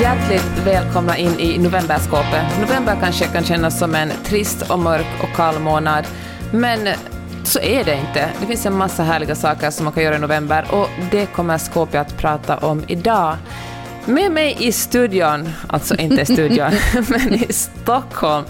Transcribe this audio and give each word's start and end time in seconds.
Hjärtligt 0.00 0.66
välkomna 0.66 1.16
in 1.16 1.40
i 1.40 1.58
novemberskåpet. 1.58 2.60
November 2.60 2.96
kanske 3.00 3.26
kan 3.26 3.44
kännas 3.44 3.78
som 3.78 3.94
en 3.94 4.12
trist 4.24 4.70
och 4.70 4.78
mörk 4.78 5.06
och 5.22 5.36
kall 5.36 5.58
månad, 5.58 6.04
men 6.52 6.88
så 7.44 7.60
är 7.60 7.84
det 7.84 7.94
inte. 7.94 8.30
Det 8.40 8.46
finns 8.46 8.66
en 8.66 8.76
massa 8.76 9.02
härliga 9.02 9.34
saker 9.34 9.70
som 9.70 9.84
man 9.84 9.92
kan 9.92 10.02
göra 10.02 10.16
i 10.16 10.18
november 10.18 10.66
och 10.70 10.88
det 11.10 11.26
kommer 11.26 11.58
skåpet 11.58 12.00
att 12.00 12.16
prata 12.18 12.58
om 12.58 12.84
idag. 12.86 13.36
Med 14.04 14.32
mig 14.32 14.56
i 14.60 14.72
studion, 14.72 15.50
alltså 15.68 15.96
inte 15.96 16.22
i 16.22 16.24
studion, 16.24 16.70
men 17.08 17.34
i 17.34 17.52
Stockholm, 17.52 18.44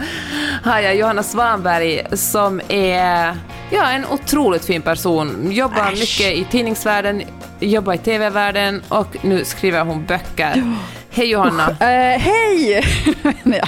har 0.64 0.80
jag 0.80 0.96
Johanna 0.96 1.22
Svanberg 1.22 2.06
som 2.12 2.60
är 2.68 3.36
ja, 3.70 3.90
en 3.90 4.06
otroligt 4.06 4.64
fin 4.64 4.82
person. 4.82 5.52
Jobbar 5.52 5.92
Äsch. 5.92 5.98
mycket 6.00 6.32
i 6.38 6.46
tidningsvärlden, 6.50 7.22
jobbar 7.60 7.94
i 7.94 7.98
TV-världen 7.98 8.82
och 8.88 9.16
nu 9.22 9.44
skriver 9.44 9.84
hon 9.84 10.06
böcker. 10.06 10.76
Hej 11.10 11.30
Johanna. 11.30 11.70
Eh, 11.80 12.18
hej! 12.20 12.84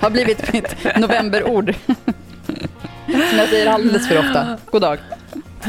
Har 0.00 0.10
blivit 0.10 0.52
mitt 0.52 0.76
novemberord. 0.96 1.74
Som 3.06 3.38
jag 3.38 3.48
säger 3.48 3.66
alldeles 3.72 4.08
för 4.08 4.18
ofta. 4.18 4.58
God 4.70 4.82
dag. 4.82 4.98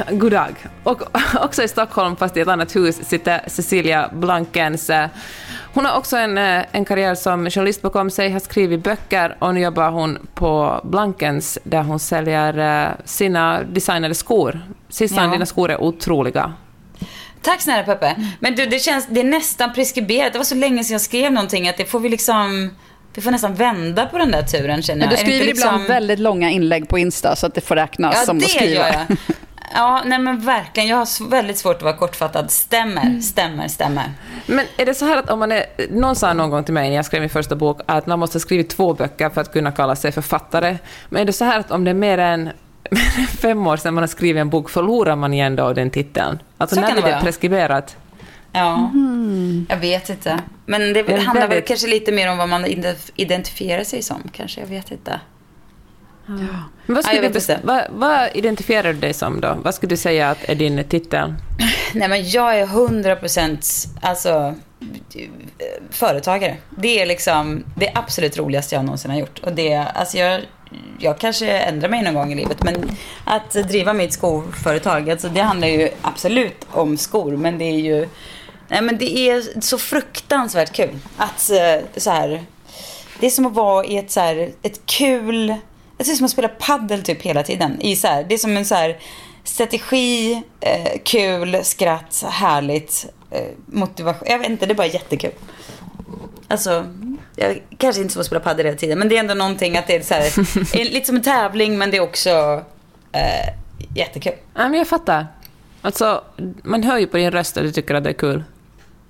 God 0.10 0.32
dag. 0.32 0.56
Och 0.84 1.02
också 1.36 1.64
i 1.64 1.68
Stockholm, 1.68 2.16
fast 2.16 2.38
i 2.38 2.40
ett 2.40 2.48
annat 2.48 2.76
hus, 2.76 3.00
sitter 3.08 3.42
Cecilia 3.48 4.10
Blankens. 4.14 4.92
Hon 5.74 5.86
har 5.86 5.98
också 5.98 6.18
en, 6.18 6.38
eh, 6.38 6.64
en 6.72 6.86
karriär 6.86 7.16
som 7.16 7.50
journalist 7.50 7.82
bakom 7.82 8.10
sig, 8.10 8.30
har 8.32 8.40
skrivit 8.40 8.84
böcker 8.84 9.36
och 9.40 9.54
nu 9.54 9.62
jobbar 9.62 9.90
hon 9.92 10.28
på 10.34 10.82
Blankens 10.84 11.60
där 11.64 11.84
hon 11.84 12.00
säljer 12.00 12.58
eh, 12.88 12.90
sina 13.06 13.64
designade 13.64 14.16
skor. 14.16 14.60
Sissan, 14.90 15.26
Ja. 15.26 15.32
dina 15.32 15.46
skor 15.46 15.72
är 15.72 15.82
otroliga. 15.82 16.54
Tack 17.42 17.62
snälla 17.62 17.84
Peppe. 17.84 18.16
Men 18.40 18.56
du, 18.56 18.66
det 18.66 18.80
känns, 18.80 19.08
det 19.10 19.20
är 19.20 19.24
nästan 19.24 19.74
preskriberat. 19.74 20.34
Det 20.34 20.40
var 20.40 20.46
så 20.46 20.56
länge 20.56 20.84
sedan 20.84 20.92
jag 20.94 21.02
skrev 21.02 21.32
någonting 21.32 21.70
att 21.70 21.78
det 21.78 21.86
får 21.86 22.00
vi 22.00 22.10
liksom, 22.10 22.76
vi 23.14 23.22
får 23.22 23.32
nästan 23.32 23.56
vända 23.56 24.06
på 24.06 24.18
den 24.18 24.32
där 24.32 24.42
turen 24.44 24.82
känner 24.82 25.00
Men 25.08 25.10
jag. 25.10 25.10
du 25.10 25.22
Är 25.22 25.26
det 25.26 25.32
skriver 25.32 25.48
inte 25.50 25.60
ibland 25.62 25.78
liksom- 25.78 25.94
väldigt 25.96 26.20
långa 26.20 26.50
inlägg 26.52 26.88
på 26.88 26.98
Insta 27.00 27.36
så 27.36 27.46
att 27.48 27.54
det 27.56 27.62
får 27.62 27.76
räknas 27.76 28.16
Ja, 28.20 28.26
som 28.26 28.40
det 28.40 28.46
att 28.46 28.52
skriva. 28.52 28.74
gör 28.74 28.88
jag. 29.10 29.18
Ja, 29.76 30.02
nej 30.06 30.20
men 30.20 30.46
verkligen. 30.46 30.90
Jag 30.90 30.98
har 30.98 31.30
väldigt 31.30 31.58
svårt 31.58 31.76
att 31.76 31.82
vara 31.82 31.98
kortfattad. 31.98 32.52
Stämmer, 32.52 33.02
Mm. 33.02 33.22
stämmer, 33.22 33.68
stämmer. 33.68 34.04
Men 34.46 34.66
är 34.78 34.86
det 34.86 34.94
så 34.94 35.06
här 35.06 35.18
att 35.18 35.30
om 35.30 35.40
man 35.40 35.52
är... 35.52 35.66
Någon 35.90 36.16
sa 36.16 36.34
någon 36.34 36.50
gång 36.50 36.64
till 36.64 36.74
mig 36.74 36.90
när 36.90 36.96
jag 36.96 37.06
skrev 37.06 37.22
min 37.22 37.30
första 37.30 37.56
bok 37.56 37.80
att 37.86 38.06
man 38.06 38.20
måste 38.20 38.40
skriva 38.40 38.64
två 38.70 38.94
böcker 38.94 39.30
för 39.30 39.42
att 39.42 39.54
kunna 39.54 39.72
kalla 39.72 39.96
sig 39.96 40.12
författare. 40.12 40.78
Men 41.10 41.22
är 41.22 41.26
det 41.26 41.34
så 41.34 41.46
här 41.46 41.60
att 41.60 41.72
om 41.72 41.84
det 41.84 41.90
är 41.90 41.96
mer 41.96 42.18
än 42.18 42.50
fem 43.42 43.68
år 43.68 43.78
sedan 43.78 43.94
man 43.94 44.02
har 44.02 44.08
skrivit 44.08 44.42
en 44.42 44.50
bok, 44.50 44.70
förlorar 44.70 45.16
man 45.16 45.34
igen 45.34 45.56
då 45.56 45.74
den 45.74 45.90
titeln? 45.90 46.40
Alltså 46.58 46.76
Så 46.76 46.82
när 46.82 46.88
blir 46.92 47.02
det 47.02 47.08
det 47.08 47.12
vara. 47.12 47.22
preskriberat? 47.22 47.98
Ja, 48.54 48.92
jag 49.70 49.78
vet 49.78 50.10
inte. 50.10 50.40
Men 50.66 50.82
det 50.94 51.04
Det 51.04 51.20
handlar 51.22 51.48
väl 51.48 51.62
kanske 51.62 51.88
lite 51.88 52.12
mer 52.12 52.32
om 52.32 52.38
vad 52.38 52.50
man 52.50 52.66
ident- 52.66 53.12
identifierar 53.16 53.84
sig 53.84 54.02
som, 54.02 54.22
kanske. 54.32 54.60
Jag 54.62 54.68
vet 54.68 54.92
inte. 54.92 55.20
Men 56.26 56.48
vad, 56.88 56.98
Ja, 56.98 57.02
skulle 57.02 57.16
jag 57.16 57.22
vet 57.22 57.34
du, 57.34 57.40
inte. 57.54 57.60
vad, 57.64 57.84
vad 57.92 58.30
identifierar 58.34 58.94
du 58.94 59.00
dig 59.00 59.14
som 59.14 59.42
då? 59.42 59.58
Vad 59.64 59.76
skulle 59.76 59.90
du 59.90 59.98
säga 59.98 60.30
att 60.30 60.50
är 60.50 60.56
din 60.56 60.84
titel? 60.84 61.34
Nej, 61.94 62.10
men 62.10 62.30
jag 62.30 62.60
är 62.60 62.66
100% 62.66 63.88
alltså, 64.02 64.56
företagare. 65.90 66.58
Det 66.70 67.02
är 67.02 67.06
liksom 67.06 67.64
det 67.76 67.92
absolut 67.96 68.38
roligaste 68.38 68.76
jag 68.76 68.86
någonsin 68.86 69.12
har 69.12 69.18
gjort. 69.18 69.40
Och 69.40 69.52
det, 69.54 69.76
alltså 69.76 70.18
jag, 70.18 70.42
jag 71.00 71.20
kanske 71.20 71.58
ändrar 71.58 71.90
mig 71.90 72.04
någon 72.04 72.14
gång 72.14 72.32
i 72.32 72.36
livet, 72.36 72.64
men 72.64 72.98
att 73.26 73.52
driva 73.52 73.94
mitt 73.94 74.14
skoföretag, 74.14 75.10
alltså 75.10 75.30
det 75.30 75.42
handlar 75.42 75.68
ju 75.68 75.90
absolut 76.02 76.68
om 76.72 76.98
skor, 76.98 77.38
men 77.38 77.58
det 77.58 77.66
är 77.66 77.80
ju 77.80 78.08
Nej, 78.72 78.82
men 78.82 78.98
det 78.98 79.18
är 79.18 79.62
så 79.62 79.78
fruktansvärt 79.78 80.72
kul 80.72 81.00
att 81.18 81.50
eh, 81.50 81.86
så 81.98 82.12
här. 82.12 82.44
Det 83.20 83.26
är 83.26 83.30
som 83.30 83.46
att 83.46 83.54
vara 83.54 83.86
i 83.86 83.98
ett 83.98 84.12
så 84.12 84.20
här, 84.20 84.52
ett 84.62 84.86
kul... 84.86 85.48
Det 85.98 86.12
är 86.12 86.16
som 86.16 86.26
att 86.26 86.32
spela 86.32 86.48
paddel 86.48 87.04
typ 87.04 87.22
hela 87.22 87.44
tiden. 87.44 87.82
I 87.82 87.96
så 87.96 88.08
här, 88.08 88.24
det 88.24 88.34
är 88.34 88.38
som 88.38 88.58
en 88.58 88.66
så 88.66 88.76
här 88.76 88.98
strategi, 89.44 90.44
eh, 90.60 91.00
kul, 91.04 91.58
skratt, 91.64 92.26
härligt, 92.28 93.06
eh, 93.32 93.48
motivation. 93.66 94.28
Jag 94.28 94.40
vet 94.40 94.50
inte, 94.50 94.66
det 94.66 94.74
är 94.74 94.76
bara 94.76 94.88
jättekul. 94.88 95.32
Alltså, 96.48 96.86
jag 97.36 97.64
kanske 97.78 98.02
inte 98.02 98.14
så 98.14 98.20
att 98.20 98.26
spela 98.26 98.40
paddel 98.40 98.66
hela 98.66 98.78
tiden, 98.78 99.00
men 99.00 99.10
det 99.10 99.16
är 99.16 99.20
ändå 99.20 99.34
någonting 99.34 99.78
att 99.78 99.88
det 99.88 99.96
är 99.96 100.02
så 100.02 100.14
här, 100.14 100.24
är 100.80 100.94
lite 100.94 101.08
som 101.08 101.16
en 101.16 101.22
tävling, 101.22 101.78
men 101.78 101.92
det 101.92 101.98
är 101.98 102.02
också 102.02 102.64
eh, 103.12 103.54
jättekul. 103.96 104.34
Ja, 104.54 104.70
men 104.70 104.74
jag 104.74 104.88
fattar. 104.88 105.28
Alltså, 105.82 106.24
man 106.64 106.84
hör 106.84 106.98
ju 106.98 107.08
på 107.08 107.18
din 107.18 107.32
röst 107.32 107.58
att 107.58 107.64
du 107.64 107.72
tycker 107.72 107.96
att 107.96 108.04
det 108.04 108.10
är 108.10 108.14
kul. 108.14 108.44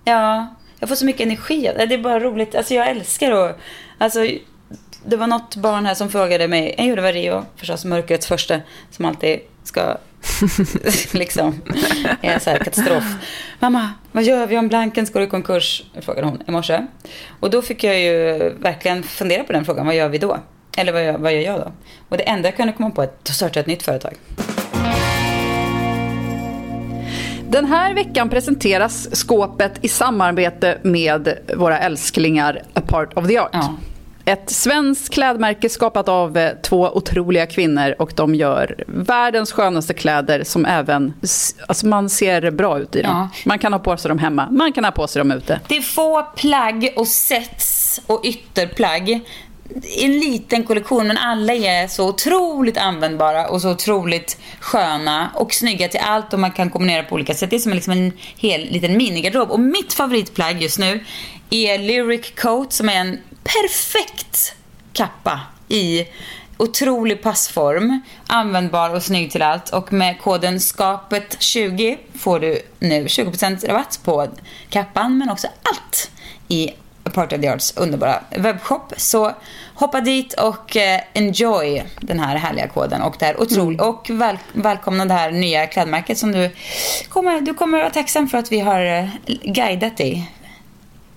Ja, 0.03 0.47
jag 0.79 0.89
får 0.89 0.95
så 0.95 1.05
mycket 1.05 1.21
energi. 1.21 1.71
Det 1.75 1.93
är 1.93 1.97
bara 1.97 2.19
roligt. 2.19 2.55
Alltså 2.55 2.73
jag 2.73 2.87
älskar 2.87 3.31
att... 3.31 3.59
Alltså, 3.97 4.19
det 5.05 5.17
var 5.17 5.27
något 5.27 5.55
barn 5.55 5.85
här 5.85 5.93
som 5.93 6.09
frågade 6.09 6.47
mig, 6.47 6.75
jo 6.77 6.95
det 6.95 7.01
var 7.01 7.13
Rio, 7.13 7.45
förstås 7.55 7.85
mörkrets 7.85 8.27
första, 8.27 8.59
som 8.91 9.05
alltid 9.05 9.39
ska 9.63 9.97
liksom, 11.11 11.61
är 12.21 12.33
en 12.33 12.39
så 12.39 12.49
här 12.49 12.57
katastrof. 12.57 13.03
Mamma, 13.59 13.89
vad 14.11 14.23
gör 14.23 14.47
vi 14.47 14.57
om 14.57 14.67
Blankens 14.67 15.13
går 15.13 15.21
i 15.21 15.27
konkurs? 15.27 15.83
Frågade 16.01 16.27
hon 16.27 16.43
i 16.47 16.51
morse. 16.51 16.87
Och 17.39 17.49
då 17.49 17.61
fick 17.61 17.83
jag 17.83 17.99
ju 17.99 18.37
verkligen 18.59 19.03
fundera 19.03 19.43
på 19.43 19.53
den 19.53 19.65
frågan, 19.65 19.85
vad 19.85 19.95
gör 19.95 20.09
vi 20.09 20.17
då? 20.17 20.37
Eller 20.77 20.91
vad 20.91 21.05
gör, 21.05 21.17
vad 21.17 21.33
gör 21.33 21.41
jag 21.41 21.59
då? 21.59 21.71
Och 22.09 22.17
det 22.17 22.23
enda 22.23 22.47
jag 22.47 22.57
kunde 22.57 22.73
komma 22.73 22.89
på 22.89 23.01
är 23.01 23.07
att 23.07 23.27
starta 23.27 23.59
ett 23.59 23.67
nytt 23.67 23.83
företag. 23.83 24.13
Den 27.49 27.65
här 27.65 27.93
veckan 27.93 28.29
presenteras 28.29 29.15
skåpet 29.15 29.71
i 29.81 29.87
samarbete 29.87 30.77
med 30.81 31.37
våra 31.57 31.79
älsklingar 31.79 32.61
A 32.73 32.81
Part 32.87 33.13
of 33.13 33.27
the 33.27 33.37
Art. 33.37 33.49
Ja. 33.53 33.75
Ett 34.25 34.49
svenskt 34.49 35.13
klädmärke 35.13 35.69
skapat 35.69 36.09
av 36.09 36.37
eh, 36.37 36.51
två 36.63 36.89
otroliga 36.93 37.45
kvinnor 37.45 37.95
och 37.99 38.13
de 38.15 38.35
gör 38.35 38.83
världens 38.87 39.51
skönaste 39.51 39.93
kläder 39.93 40.43
som 40.43 40.65
även, 40.65 41.13
alltså 41.67 41.87
man 41.87 42.09
ser 42.09 42.51
bra 42.51 42.79
ut 42.79 42.95
i 42.95 43.01
dem. 43.01 43.11
Ja. 43.11 43.29
Man 43.45 43.59
kan 43.59 43.73
ha 43.73 43.79
på 43.79 43.97
sig 43.97 44.09
dem 44.09 44.19
hemma, 44.19 44.47
man 44.51 44.73
kan 44.73 44.83
ha 44.83 44.91
på 44.91 45.07
sig 45.07 45.19
dem 45.19 45.31
ute. 45.31 45.59
Det 45.67 45.77
är 45.77 45.81
få 45.81 46.23
plagg 46.35 46.93
och 46.95 47.07
sets 47.07 48.01
och 48.07 48.21
ytterplagg. 48.25 49.21
En 50.01 50.11
liten 50.11 50.63
kollektion 50.63 51.07
men 51.07 51.17
alla 51.17 51.53
är 51.53 51.87
så 51.87 52.09
otroligt 52.09 52.77
användbara 52.77 53.47
och 53.47 53.61
så 53.61 53.71
otroligt 53.71 54.37
sköna 54.59 55.29
och 55.35 55.53
snygga 55.53 55.87
till 55.87 55.99
allt 56.03 56.33
och 56.33 56.39
man 56.39 56.51
kan 56.51 56.69
kombinera 56.69 57.03
på 57.03 57.15
olika 57.15 57.33
sätt. 57.33 57.49
Det 57.49 57.55
är 57.55 57.59
som 57.59 57.73
liksom 57.73 57.93
en 57.93 58.11
hel 58.37 58.61
liten 58.61 58.97
minigarderob. 58.97 59.51
Och 59.51 59.59
mitt 59.59 59.93
favoritplagg 59.93 60.61
just 60.61 60.79
nu 60.79 61.05
är 61.49 61.77
Lyric 61.77 62.31
Coat 62.35 62.73
som 62.73 62.89
är 62.89 62.95
en 62.95 63.17
perfekt 63.43 64.55
kappa 64.93 65.39
i 65.67 66.07
otrolig 66.57 67.21
passform, 67.21 68.01
användbar 68.27 68.95
och 68.95 69.03
snygg 69.03 69.31
till 69.31 69.41
allt. 69.41 69.69
Och 69.69 69.93
med 69.93 70.19
koden 70.19 70.57
SKAPET20 70.57 71.97
får 72.15 72.39
du 72.39 72.61
nu 72.79 73.05
20% 73.05 73.67
rabatt 73.67 73.99
på 74.03 74.27
kappan 74.69 75.17
men 75.17 75.29
också 75.29 75.47
allt 75.63 76.11
i 76.47 76.69
A 77.03 77.09
Part 77.13 77.33
of 77.33 77.41
the 77.41 77.49
Arts 77.49 77.77
underbara 77.77 78.23
webbshop. 78.29 78.93
Så 78.97 79.31
hoppa 79.73 80.01
dit 80.01 80.33
och 80.33 80.77
eh, 80.77 81.01
enjoy 81.13 81.83
den 81.99 82.19
här 82.19 82.35
härliga 82.35 82.67
koden 82.67 83.01
och 83.01 83.15
det 83.19 83.25
här 83.25 83.41
otroligt 83.41 83.81
och 83.81 84.09
väl, 84.09 84.37
välkomna 84.53 85.05
det 85.05 85.13
här 85.13 85.31
nya 85.31 85.67
klädmärket 85.67 86.17
som 86.17 86.31
du 86.31 86.49
kommer, 87.09 87.41
du 87.41 87.53
kommer 87.53 87.77
vara 87.77 87.89
tacksam 87.89 88.27
för 88.27 88.37
att 88.37 88.51
vi 88.51 88.59
har 88.59 88.85
eh, 88.85 89.09
guidat 89.43 89.97
dig 89.97 90.31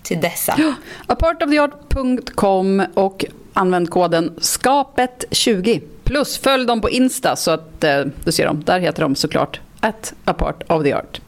till 0.05 0.21
dessa. 0.21 0.59
Apartoftheart.com 1.07 2.85
och 2.93 3.25
använd 3.53 3.89
koden 3.89 4.31
SKAPET20. 4.37 5.81
Plus 6.03 6.37
följ 6.37 6.65
dem 6.65 6.81
på 6.81 6.89
Insta 6.89 7.35
så 7.35 7.51
att 7.51 7.83
eh, 7.83 8.01
du 8.23 8.31
ser 8.31 8.45
dem. 8.45 8.63
Där 8.65 8.79
heter 8.79 9.01
de 9.01 9.15
såklart 9.15 9.59
at 9.79 10.13
apart 10.25 10.63
of 10.67 10.83
the 10.83 10.93
art. 10.93 11.21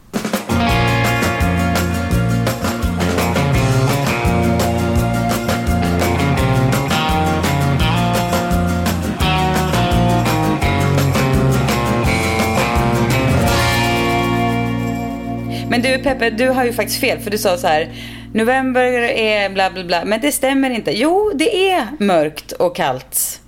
Men 15.70 15.82
du 15.82 15.98
Peppe, 15.98 16.30
du 16.30 16.48
har 16.48 16.64
ju 16.64 16.72
faktiskt 16.72 17.00
fel 17.00 17.18
för 17.18 17.30
du 17.30 17.38
sa 17.38 17.56
så 17.56 17.66
här. 17.66 17.88
November 18.32 18.82
är 19.02 19.50
bla 19.50 19.70
bla 19.70 19.84
bla. 19.84 20.04
Men 20.04 20.20
det 20.20 20.32
stämmer 20.32 20.70
inte. 20.70 20.98
Jo, 20.98 21.32
det 21.34 21.70
är 21.70 21.86
mörkt 21.98 22.52
och 22.52 22.76
kallt. 22.76 23.40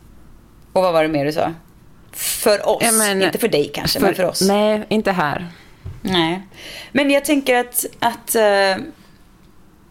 Och 0.73 0.83
vad 0.83 0.93
var 0.93 1.03
det 1.03 1.09
mer 1.09 1.25
du 1.25 1.33
sa? 1.33 1.53
För 2.13 2.69
oss. 2.69 2.83
Ja, 2.83 2.93
men- 2.93 3.23
inte 3.23 3.39
för 3.39 3.49
dig 3.49 3.71
kanske, 3.75 4.01
men 4.01 4.15
för 4.15 4.25
oss. 4.25 4.41
Nej, 4.49 4.83
inte 4.89 5.13
här. 5.13 5.47
Nej. 6.03 6.43
Men 6.93 7.11
jag 7.11 7.25
tänker 7.25 7.57
att, 7.57 7.87
att 7.99 8.35
eh, 8.35 8.85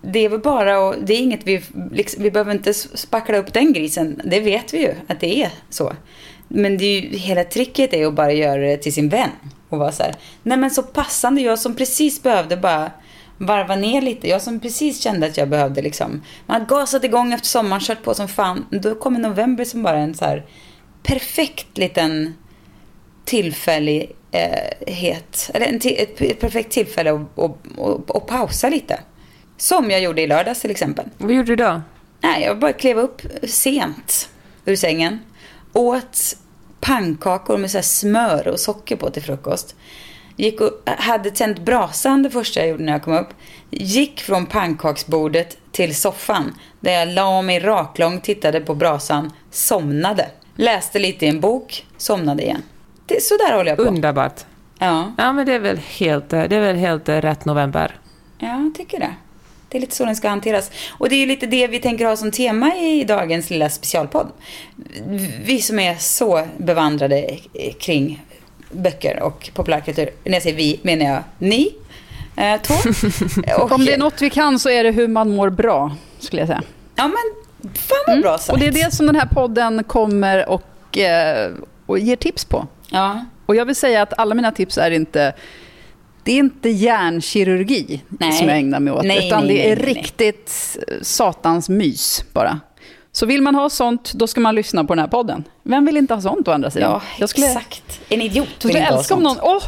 det 0.01 0.19
är 0.19 0.29
väl 0.29 0.39
bara 0.39 0.79
och 0.79 0.95
det 1.01 1.13
är 1.13 1.17
inget 1.19 1.47
vi, 1.47 1.61
liksom, 1.91 2.23
vi 2.23 2.31
behöver 2.31 2.51
inte 2.51 2.73
spackla 2.73 3.37
upp 3.37 3.53
den 3.53 3.73
grisen. 3.73 4.21
Det 4.25 4.39
vet 4.39 4.73
vi 4.73 4.77
ju 4.77 4.93
att 5.07 5.19
det 5.19 5.43
är 5.43 5.49
så. 5.69 5.93
Men 6.47 6.77
det 6.77 6.85
är 6.85 7.01
ju, 7.01 7.17
hela 7.17 7.43
tricket 7.43 7.93
är 7.93 8.05
att 8.07 8.13
bara 8.13 8.31
göra 8.31 8.61
det 8.61 8.77
till 8.77 8.93
sin 8.93 9.09
vän. 9.09 9.29
Och 9.69 9.77
vara 9.77 9.91
så 9.91 10.03
här, 10.03 10.15
nej 10.43 10.57
men 10.57 10.71
så 10.71 10.83
passande, 10.83 11.41
jag 11.41 11.59
som 11.59 11.75
precis 11.75 12.23
behövde 12.23 12.57
bara 12.57 12.91
varva 13.39 13.75
ner 13.75 14.01
lite. 14.01 14.29
Jag 14.29 14.41
som 14.41 14.59
precis 14.59 15.01
kände 15.01 15.27
att 15.27 15.37
jag 15.37 15.49
behövde 15.49 15.81
liksom, 15.81 16.21
man 16.45 16.61
har 16.61 16.67
gasat 16.67 17.03
igång 17.03 17.33
efter 17.33 17.47
sommaren, 17.47 17.81
kört 17.81 18.03
på 18.03 18.13
som 18.13 18.27
fan. 18.27 18.65
Då 18.71 18.95
kommer 18.95 19.19
november 19.19 19.65
som 19.65 19.83
bara 19.83 19.97
en 19.97 20.15
så 20.15 20.25
här 20.25 20.45
perfekt 21.03 21.77
liten 21.77 22.33
tillfällighet, 23.25 25.51
eller 25.53 25.65
en 25.65 25.75
ett, 25.75 26.21
ett 26.21 26.39
perfekt 26.39 26.71
tillfälle 26.71 27.13
att, 27.13 27.39
att, 27.39 27.79
att, 27.79 28.15
att 28.15 28.27
pausa 28.27 28.69
lite. 28.69 28.99
Som 29.57 29.91
jag 29.91 30.01
gjorde 30.01 30.21
i 30.21 30.27
lördags 30.27 30.61
till 30.61 30.71
exempel. 30.71 31.05
Vad 31.17 31.31
gjorde 31.31 31.47
du 31.47 31.55
då? 31.55 31.81
Nej, 32.21 32.43
jag 32.43 32.59
bara 32.59 32.73
klev 32.73 32.97
upp 32.97 33.21
sent 33.43 34.29
ur 34.65 34.75
sängen. 34.75 35.19
Åt 35.73 36.37
pannkakor 36.79 37.57
med 37.57 37.71
så 37.71 37.77
här 37.77 37.83
smör 37.83 38.47
och 38.47 38.59
socker 38.59 38.95
på 38.95 39.09
till 39.09 39.23
frukost. 39.23 39.75
Gick 40.39 40.61
och 40.61 40.71
hade 40.85 41.31
tänt 41.31 41.59
brasan 41.59 42.23
det 42.23 42.29
första 42.29 42.59
jag 42.59 42.69
gjorde 42.69 42.83
när 42.83 42.91
jag 42.91 43.03
kom 43.03 43.13
upp. 43.13 43.29
Gick 43.69 44.21
från 44.21 44.45
pannkaksbordet 44.45 45.57
till 45.71 45.95
soffan. 45.95 46.55
Där 46.79 46.91
jag 46.91 47.07
la 47.07 47.41
mig 47.41 47.59
raklång, 47.59 48.19
tittade 48.21 48.59
på 48.59 48.75
brasan, 48.75 49.31
somnade. 49.51 50.29
Läste 50.55 50.99
lite 50.99 51.25
i 51.25 51.29
en 51.29 51.39
bok, 51.39 51.85
somnade 51.97 52.43
igen. 52.43 52.63
Det, 53.05 53.23
så 53.23 53.37
där 53.37 53.57
håller 53.57 53.71
jag 53.71 53.77
på. 53.77 53.83
Underbart. 53.83 54.45
Ja, 54.79 55.13
Ja, 55.17 55.33
men 55.33 55.45
det 55.45 55.53
är 55.53 55.59
väl 55.59 55.77
helt, 55.77 56.29
det 56.29 56.37
är 56.55 56.59
väl 56.61 56.75
helt 56.75 57.09
rätt 57.09 57.45
november. 57.45 57.95
ja, 58.37 58.47
jag 58.47 58.75
tycker 58.75 58.99
det. 58.99 59.15
Det 59.69 59.77
är 59.77 59.81
lite 59.81 59.95
så 59.95 60.05
den 60.05 60.15
ska 60.15 60.29
hanteras. 60.29 60.71
Och 60.91 61.09
det 61.09 61.15
är 61.15 61.19
ju 61.19 61.25
lite 61.25 61.45
det 61.47 61.67
vi 61.67 61.79
tänker 61.79 62.05
ha 62.05 62.15
som 62.15 62.31
tema 62.31 62.75
i 62.75 63.03
dagens 63.03 63.49
lilla 63.49 63.69
specialpodd. 63.69 64.27
Vi 65.43 65.61
som 65.61 65.79
är 65.79 65.95
så 65.95 66.47
bevandrade 66.57 67.37
kring 67.79 68.25
böcker 68.71 69.23
och 69.23 69.49
populärkultur. 69.53 70.09
När 70.23 70.33
jag 70.33 70.43
säger 70.43 70.57
vi 70.57 70.79
menar 70.83 71.05
jag 71.05 71.23
ni 71.37 71.75
eh, 72.35 72.61
två. 72.61 72.73
Och, 73.63 73.71
Om 73.71 73.85
det 73.85 73.93
är 73.93 73.97
något 73.97 74.21
vi 74.21 74.29
kan 74.29 74.59
så 74.59 74.69
är 74.69 74.83
det 74.83 74.91
hur 74.91 75.07
man 75.07 75.29
mår 75.35 75.49
bra, 75.49 75.95
skulle 76.19 76.41
jag 76.41 76.47
säga. 76.47 76.63
Ja 76.95 77.07
men, 77.07 77.71
fan 77.73 77.97
vad 78.07 78.21
bra 78.21 78.37
sagt. 78.37 78.49
Och 78.49 78.59
det 78.59 78.67
är 78.67 78.71
det 78.71 78.93
som 78.93 79.05
den 79.05 79.15
här 79.15 79.25
podden 79.25 79.83
kommer 79.83 80.49
och, 80.49 80.97
eh, 80.97 81.51
och 81.85 81.99
ger 81.99 82.15
tips 82.15 82.45
på. 82.45 82.67
Ja, 82.91 83.25
Och 83.45 83.55
jag 83.55 83.65
vill 83.65 83.75
säga 83.75 84.01
att 84.01 84.19
alla 84.19 84.35
mina 84.35 84.51
tips 84.51 84.77
är 84.77 84.91
inte 84.91 85.33
det 86.23 86.31
är 86.31 86.37
inte 86.37 86.69
hjärnkirurgi 86.69 88.01
Nej. 88.07 88.31
som 88.31 88.47
jag 88.47 88.57
ägnar 88.57 88.79
mig 88.79 88.93
åt, 88.93 89.05
Nej, 89.05 89.27
utan 89.27 89.45
nej, 89.45 89.55
det 89.55 89.71
är 89.71 89.75
nej, 89.75 89.85
nej. 89.85 89.95
riktigt 89.95 90.77
eh, 90.87 90.93
satans 91.01 91.69
mys 91.69 92.23
bara. 92.33 92.59
Så 93.19 93.25
vill 93.25 93.41
man 93.41 93.55
ha 93.55 93.69
sånt, 93.69 94.13
då 94.13 94.27
ska 94.27 94.41
man 94.41 94.55
lyssna 94.55 94.83
på 94.83 94.95
den 94.95 94.99
här 94.99 95.07
podden. 95.07 95.43
Vem 95.63 95.85
vill 95.85 95.97
inte 95.97 96.13
ha 96.13 96.21
sånt 96.21 96.47
å 96.47 96.51
andra 96.51 96.71
sidan? 96.71 96.91
ja 96.91 97.01
jag 97.19 97.29
skulle, 97.29 97.47
exakt. 97.47 97.99
En 98.09 98.21
idiot 98.21 98.47
vill 98.47 98.55
skulle 98.57 98.79
inte 98.79 98.91
ha 98.93 98.99
älska 98.99 99.15
om 99.15 99.23
sånt. 99.23 99.37
någon... 99.41 99.55
Åh, 99.55 99.63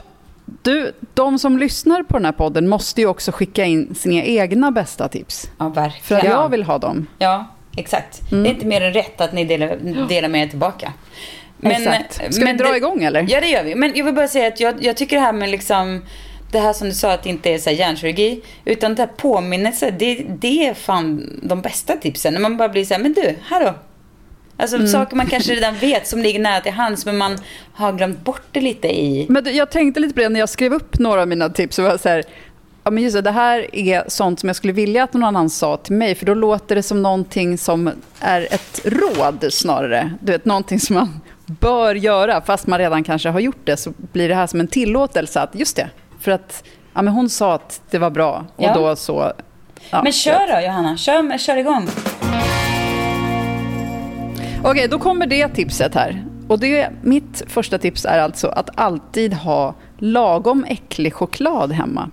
du, 0.62 0.92
de 1.14 1.40
som 1.40 1.58
lyssnar 1.58 2.04
på 2.04 2.18
den 2.18 2.26
här 2.26 2.32
podden 2.32 2.68
måste 2.68 3.02
ju 3.02 3.08
också 3.08 3.32
skicka 3.32 3.66
in 3.66 3.96
sina 3.96 4.24
egna 4.24 4.72
bästa 4.72 5.08
tips. 5.08 5.52
Ja, 5.58 5.74
För 5.74 5.82
verkligen. 5.82 6.18
att 6.18 6.28
jag 6.28 6.50
vill 6.50 6.64
ha 6.64 6.78
dem. 6.78 7.08
Ja, 7.18 7.48
exakt. 7.78 8.32
Mm. 8.32 8.44
Det 8.44 8.50
är 8.50 8.54
inte 8.54 8.66
mer 8.66 8.82
än 8.82 8.94
rätt 8.94 9.22
att 9.22 9.34
ni 9.34 9.46
delar, 9.46 10.08
delar 10.08 10.30
med 10.30 10.44
er 10.44 10.48
tillbaka. 10.48 10.94
Exakt. 11.64 12.34
Ska 12.34 12.46
vi 12.46 12.54
dra 12.54 12.68
det- 12.68 12.78
igång, 12.78 13.04
eller? 13.04 13.26
Ja, 13.30 13.42
det 13.42 13.48
gör 13.48 13.64
vi. 13.64 13.76
Men 13.76 13.92
jag 13.96 14.06
vill 14.06 14.14
bara 14.16 14.28
säga 14.28 14.48
att 14.48 14.60
jag, 14.60 14.84
jag 14.84 14.98
tycker 14.98 15.16
det 15.16 15.22
här 15.22 15.34
med 15.34 15.50
liksom 15.50 16.02
det 16.52 16.60
här 16.60 16.74
som 16.74 16.88
du 16.88 16.94
sa 16.94 17.12
att 17.12 17.24
det 17.24 17.30
inte 17.30 17.50
är 17.50 17.58
så 17.58 17.70
här 17.70 17.78
hjärnkirurgi, 17.78 18.42
utan 18.66 18.96
det 18.96 19.02
här 19.02 19.10
påminnelse, 19.18 19.92
det, 19.92 20.26
det 20.40 20.68
är 20.68 20.74
fan 20.74 21.40
de 21.44 21.62
bästa 21.62 21.96
tipsen. 21.98 22.34
När 22.34 22.42
man 22.42 22.58
bara 22.58 22.70
blir 22.70 22.86
så 22.86 22.94
här, 22.94 23.02
men 23.02 23.14
du, 23.14 23.36
här 23.50 23.66
då. 23.66 23.74
Alltså 24.58 24.76
Mm. 24.76 24.88
saker 24.88 25.16
man 25.16 25.28
kanske 25.28 25.54
redan 25.56 25.76
vet 25.76 26.08
som 26.08 26.20
ligger 26.20 26.40
nära 26.40 26.62
till 26.62 26.72
hands, 26.72 27.06
men 27.06 27.18
man 27.18 27.38
har 27.74 27.94
glömt 27.94 28.24
bort 28.24 28.42
det 28.52 28.62
lite 28.62 28.88
i... 28.88 29.26
Men 29.30 29.44
du, 29.44 29.52
jag 29.52 29.72
tänkte 29.72 30.00
lite 30.00 30.14
på 30.14 30.20
det 30.20 30.30
när 30.30 30.40
jag 30.40 30.50
skrev 30.50 30.74
upp 30.74 31.00
några 31.00 31.22
av 31.22 31.28
mina 31.28 31.50
tips. 31.50 31.76
Så 31.76 31.82
var 31.82 31.98
så 31.98 32.10
här, 32.10 32.24
ja, 32.84 32.92
men 32.92 33.04
just 33.04 33.16
det, 33.16 33.22
det 33.22 33.32
här 33.32 33.76
är 33.76 34.04
sånt 34.08 34.40
som 34.40 34.50
jag 34.50 34.56
skulle 34.56 34.74
vilja 34.74 35.04
att 35.04 35.14
någon 35.14 35.24
annan 35.24 35.50
sa 35.50 35.78
till 35.78 35.96
mig. 35.96 36.16
För 36.16 36.26
då 36.26 36.34
låter 36.34 36.76
det 36.76 36.84
som 36.84 37.02
någonting 37.02 37.58
som 37.58 37.92
är 38.20 38.42
ett 38.54 38.82
råd 38.84 39.46
snarare. 39.50 40.12
Du 40.20 40.32
vet, 40.32 40.46
någonting 40.46 40.80
som 40.80 40.94
man 40.96 41.20
bör 41.46 41.96
göra. 41.96 42.42
Fast 42.42 42.68
man 42.68 42.80
redan 42.80 43.04
kanske 43.04 43.30
har 43.30 43.40
gjort 43.40 43.62
det 43.64 43.78
så 43.78 43.94
blir 44.12 44.30
det 44.30 44.36
här 44.36 44.48
som 44.48 44.60
en 44.60 44.68
tillåtelse 44.68 45.42
att, 45.42 45.56
just 45.56 45.76
det. 45.76 45.90
För 46.22 46.32
att 46.32 46.64
ja, 46.94 47.02
men 47.02 47.14
hon 47.14 47.30
sa 47.30 47.54
att 47.54 47.82
det 47.90 47.98
var 47.98 48.10
bra 48.10 48.46
och 48.56 48.64
Ja. 48.64 48.74
då 48.74 48.96
så... 48.96 49.32
ja, 49.90 50.04
men 50.04 50.12
kör 50.12 50.56
då 50.56 50.66
Johanna, 50.68 50.98
kör, 50.98 51.38
kör 51.38 51.58
igång. 51.58 51.88
Okej, 54.64 54.88
då 54.88 55.00
kommer 55.00 55.26
det 55.28 55.48
tipset 55.48 55.96
här. 55.96 56.26
Och 56.48 56.60
det, 56.60 56.90
mitt 57.02 57.44
första 57.48 57.78
tips 57.78 58.06
är 58.06 58.20
alltså 58.20 58.48
att 58.48 58.70
alltid 58.80 59.34
ha 59.34 59.74
lagom 59.98 60.66
äcklig 60.68 61.14
choklad 61.14 61.72
hemma. 61.72 62.10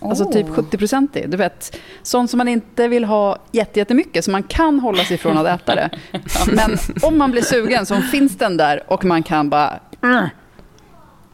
Alltså 0.00 0.32
typ 0.32 0.46
Oh. 0.46 0.54
70-procentig. 0.54 1.28
Du 1.28 1.36
vet, 1.36 1.76
sånt 2.02 2.30
som 2.30 2.38
man 2.38 2.48
inte 2.48 2.88
vill 2.88 3.04
ha 3.04 3.38
jätte- 3.52 3.78
jättemycket, 3.78 4.24
så 4.24 4.30
man 4.30 4.42
kan 4.42 4.80
hålla 4.80 5.04
sig 5.04 5.18
från 5.18 5.38
att 5.38 5.46
äta 5.46 5.74
det. 5.74 5.90
Men 6.52 6.78
om 7.02 7.18
man 7.18 7.30
blir 7.30 7.42
sugen 7.42 7.86
så 7.86 7.96
finns 8.00 8.38
den 8.38 8.56
där 8.56 8.82
och 8.86 9.04
man 9.04 9.22
kan 9.22 9.50
bara 9.50 9.72
mm, 10.02 10.28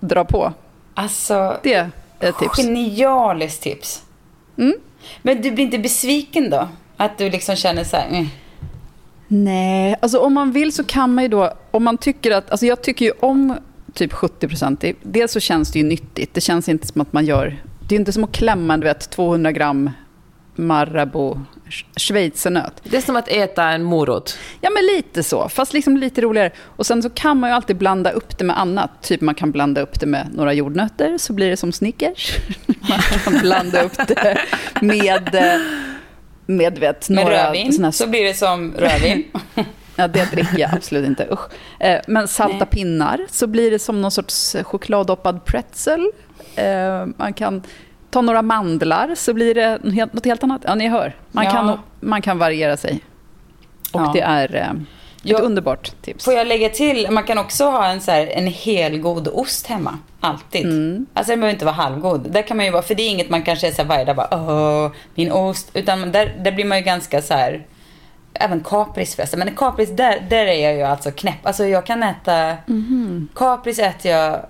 dra 0.01 0.25
på. 0.25 0.53
Alltså, 0.95 1.57
Det 1.63 1.89
ett 2.21 2.39
tips. 2.39 2.59
Genialiskt 2.59 3.63
tips. 3.63 4.03
Mm. 4.59 4.75
Men 5.23 5.43
du 5.43 5.51
blir 5.51 5.65
inte 5.65 5.79
besviken 5.79 6.51
då? 6.51 6.69
Att 6.97 7.19
du 7.19 7.31
liksom 7.31 7.57
känner 7.57 7.85
så 7.85 7.97
här, 7.97 8.09
mm. 8.09 8.27
Nej, 9.29 9.97
alltså 10.03 10.19
om 10.19 10.35
man 10.35 10.53
vill 10.53 10.73
så 10.73 10.85
kan 10.85 11.15
man 11.15 11.25
ju 11.25 11.29
då, 11.29 11.53
om 11.71 11.85
man 11.85 11.99
tycker 11.99 12.31
att, 12.31 12.51
alltså 12.51 12.67
jag 12.67 12.83
tycker 12.83 13.05
ju 13.05 13.13
om 13.21 13.57
typ 13.95 14.13
70% 14.13 14.97
dels 15.03 15.33
så 15.33 15.41
känns 15.41 15.73
det 15.73 15.79
ju 15.79 15.85
nyttigt, 15.85 16.35
det 16.35 16.41
känns 16.41 16.69
inte 16.69 16.87
som 16.87 17.01
att 17.01 17.13
man 17.13 17.25
gör, 17.25 17.63
det 17.89 17.95
är 17.95 17.99
inte 17.99 18.13
som 18.13 18.25
att 18.25 18.33
klämma 18.33 18.77
du 18.77 18.85
vet 18.85 19.11
200 19.11 19.53
gram 19.53 19.91
Marabou 20.61 21.39
sch- 21.69 21.85
schweizernöt. 21.97 22.73
Det 22.83 22.97
är 22.97 23.01
som 23.01 23.17
att 23.17 23.29
äta 23.29 23.65
en 23.65 23.83
morot. 23.83 24.39
Ja 24.61 24.71
men 24.71 24.87
lite 24.97 25.23
så, 25.23 25.49
fast 25.49 25.73
liksom 25.73 25.97
lite 25.97 26.21
roligare. 26.21 26.51
Och 26.61 26.87
sen 26.87 27.03
så 27.03 27.11
kan 27.11 27.37
man 27.41 27.51
ju 27.51 27.57
alltid 27.57 27.77
blanda 27.77 28.11
upp 28.11 28.39
det 28.39 28.45
med 28.45 28.59
annat, 28.61 28.91
typ 29.03 29.21
man 29.21 29.35
kan 29.35 29.53
blanda 29.53 29.81
upp 29.81 30.01
det 30.01 30.07
med 30.07 30.27
några 30.35 30.53
jordnötter 30.53 31.19
så 31.19 31.33
blir 31.33 31.51
det 31.51 31.57
som 31.57 31.73
Snickers. 31.73 32.33
Man 32.89 32.99
kan 33.25 33.39
blanda 33.41 33.83
upp 33.83 33.97
det 34.09 34.39
med, 34.81 35.35
eh, 35.35 35.61
med 36.47 36.79
vet, 36.79 37.09
med 37.09 37.25
några 37.25 37.45
rödvin 37.47 37.73
såna 37.73 37.93
så 37.93 38.07
blir 38.07 38.25
det 38.25 38.35
som 38.35 38.75
rödvin. 38.79 39.25
Ja, 39.97 40.09
det 40.09 40.25
dricker 40.31 40.59
jag 40.59 40.71
absolut 40.75 41.07
inte. 41.07 41.29
Usch. 41.31 41.51
Eh, 41.81 42.01
Men 42.09 42.29
salta 42.29 42.57
Nej. 42.57 42.67
pinnar 42.67 43.27
så 43.31 43.47
blir 43.47 43.71
det 43.71 43.79
som 43.79 44.01
någon 44.01 44.11
sorts 44.11 44.57
chokladdoppad 44.63 45.45
pretzel. 45.45 46.07
Eh, 46.57 47.07
Man 47.17 47.33
kan 47.33 47.63
ta 48.11 48.21
några 48.21 48.43
mandlar 48.43 49.15
så 49.15 49.35
blir 49.35 49.55
det 49.55 49.79
något 50.13 50.25
helt, 50.25 50.43
annat. 50.45 50.63
Ja, 50.65 50.75
ni 50.75 50.89
hör. 50.89 51.17
Man, 51.33 51.45
Ja. 51.45 51.51
kan, 51.51 51.79
man 52.01 52.23
kan 52.23 52.39
variera 52.39 52.77
sig. 52.77 53.01
Och 53.93 54.01
Ja. 54.01 54.11
det 54.15 54.21
är 54.21 54.55
eh, 54.55 54.71
ett 54.71 54.77
Jag- 55.23 55.41
underbart 55.43 55.93
tips. 56.03 56.25
Får 56.25 56.35
jag 56.35 56.47
lägga 56.47 56.69
till, 56.69 57.11
man 57.11 57.25
kan 57.25 57.39
också 57.39 57.65
ha 57.65 57.87
en, 57.87 58.01
så 58.01 58.11
här, 58.11 58.27
en 58.27 58.47
helgod 58.47 59.29
ost 59.33 59.67
hemma. 59.67 59.99
Alltid. 60.21 60.65
Mm. 60.67 61.07
Alltså 61.15 61.33
den 61.33 61.41
behöver 61.41 61.53
inte 61.55 61.65
vara 61.65 61.75
halvgod. 61.75 62.31
Där 62.31 62.43
kan 62.43 62.57
man 62.57 62.67
ju 62.67 62.73
vara, 62.73 62.83
för 62.83 62.95
det 62.95 63.03
är 63.03 63.09
inget 63.11 63.31
man 63.31 63.43
kanske 63.43 63.67
är 63.69 63.73
så 63.73 63.83
här 63.83 63.89
varje 63.89 64.05
dag 64.05 64.17
bara 64.17 64.29
åh, 64.33 64.91
min 65.15 65.33
ost. 65.33 65.71
Utan 65.75 66.13
där, 66.13 66.37
där 66.45 66.53
blir 66.53 66.65
man 66.65 66.79
ju 66.79 66.85
ganska 66.85 67.23
så 67.23 67.35
här. 67.35 67.67
Även 68.35 68.61
kapris 68.61 69.15
förresten. 69.15 69.39
Men 69.39 69.55
kapris, 69.55 69.91
där, 69.91 70.27
där 70.31 70.47
är 70.47 70.65
jag 70.65 70.75
ju 70.75 70.83
alltså 70.83 71.11
knäpp. 71.11 71.47
Alltså 71.47 71.65
jag 71.65 71.87
kan 71.87 72.03
äta... 72.03 72.57
Mhm. 72.67 73.29
Kapris 73.35 73.79
äter 73.79 74.11
jag... 74.13 74.41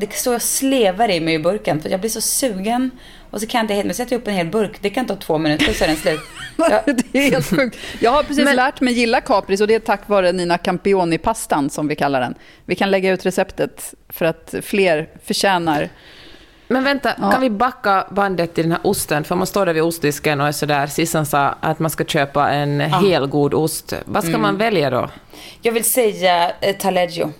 Det 0.00 0.12
står 0.12 0.34
och 0.34 0.42
slevar 0.42 1.10
i 1.10 1.20
mig 1.20 1.34
i 1.34 1.38
burken. 1.38 1.80
För 1.82 1.88
jag 1.88 2.00
blir 2.00 2.10
så 2.10 2.20
sugen. 2.20 2.90
Och 3.30 3.40
så 3.40 3.46
kan 3.46 3.58
jag 3.58 3.64
inte 3.64 3.74
helt... 3.74 3.86
Men 3.86 3.94
sätter 3.94 4.12
jag 4.12 4.20
upp 4.20 4.28
en 4.28 4.34
hel 4.34 4.46
burk. 4.46 4.76
Det 4.80 4.90
kan 4.90 5.06
ta 5.06 5.16
två 5.16 5.38
minuter 5.38 5.72
så 5.72 5.84
är 5.84 5.88
den 5.88 5.96
slut. 5.96 6.20
Ja, 6.70 6.82
Det 6.86 7.18
är 7.18 7.30
helt 7.30 7.46
sjukt. 7.46 7.76
Jag 8.00 8.10
har 8.10 8.22
precis 8.22 8.44
Men- 8.44 8.56
lärt 8.56 8.80
mig 8.80 8.94
gilla 8.94 9.20
kapris 9.20 9.60
och 9.60 9.66
det 9.66 9.74
är 9.74 9.78
tack 9.80 10.08
vare 10.08 10.32
Nina 10.32 10.56
Campioni-pastan 10.58 11.70
som 11.70 11.88
vi 11.88 11.96
kallar 11.96 12.20
den. 12.20 12.34
Vi 12.64 12.74
kan 12.74 12.90
lägga 12.90 13.12
ut 13.12 13.26
receptet 13.26 13.94
för 14.08 14.24
att 14.24 14.54
fler 14.62 15.08
förtjänar 15.24 15.88
Men 16.68 16.84
vänta, 16.84 17.12
Ja. 17.20 17.30
kan 17.30 17.40
vi 17.40 17.50
backa 17.50 18.06
bandet 18.10 18.54
till 18.54 18.64
den 18.64 18.72
här 18.72 18.80
osten? 18.86 19.24
För 19.24 19.34
man 19.34 19.46
står 19.46 19.66
där 19.66 19.74
vid 19.74 19.82
ostdisken 19.82 20.40
och 20.40 20.46
är 20.48 20.52
sådär, 20.52 20.86
Sissan 20.86 21.26
sa 21.26 21.54
att 21.60 21.78
man 21.78 21.90
ska 21.90 22.04
köpa 22.04 22.50
en 22.50 22.80
helgod 22.80 23.54
ost. 23.54 23.92
Vad 24.04 24.24
ska 24.24 24.38
man 24.38 24.56
välja 24.58 24.90
då? 24.90 25.10
jag 25.62 25.72
vill 25.72 25.84
säga 25.84 26.52
eh, 26.60 26.76
taleggio. 26.76 27.32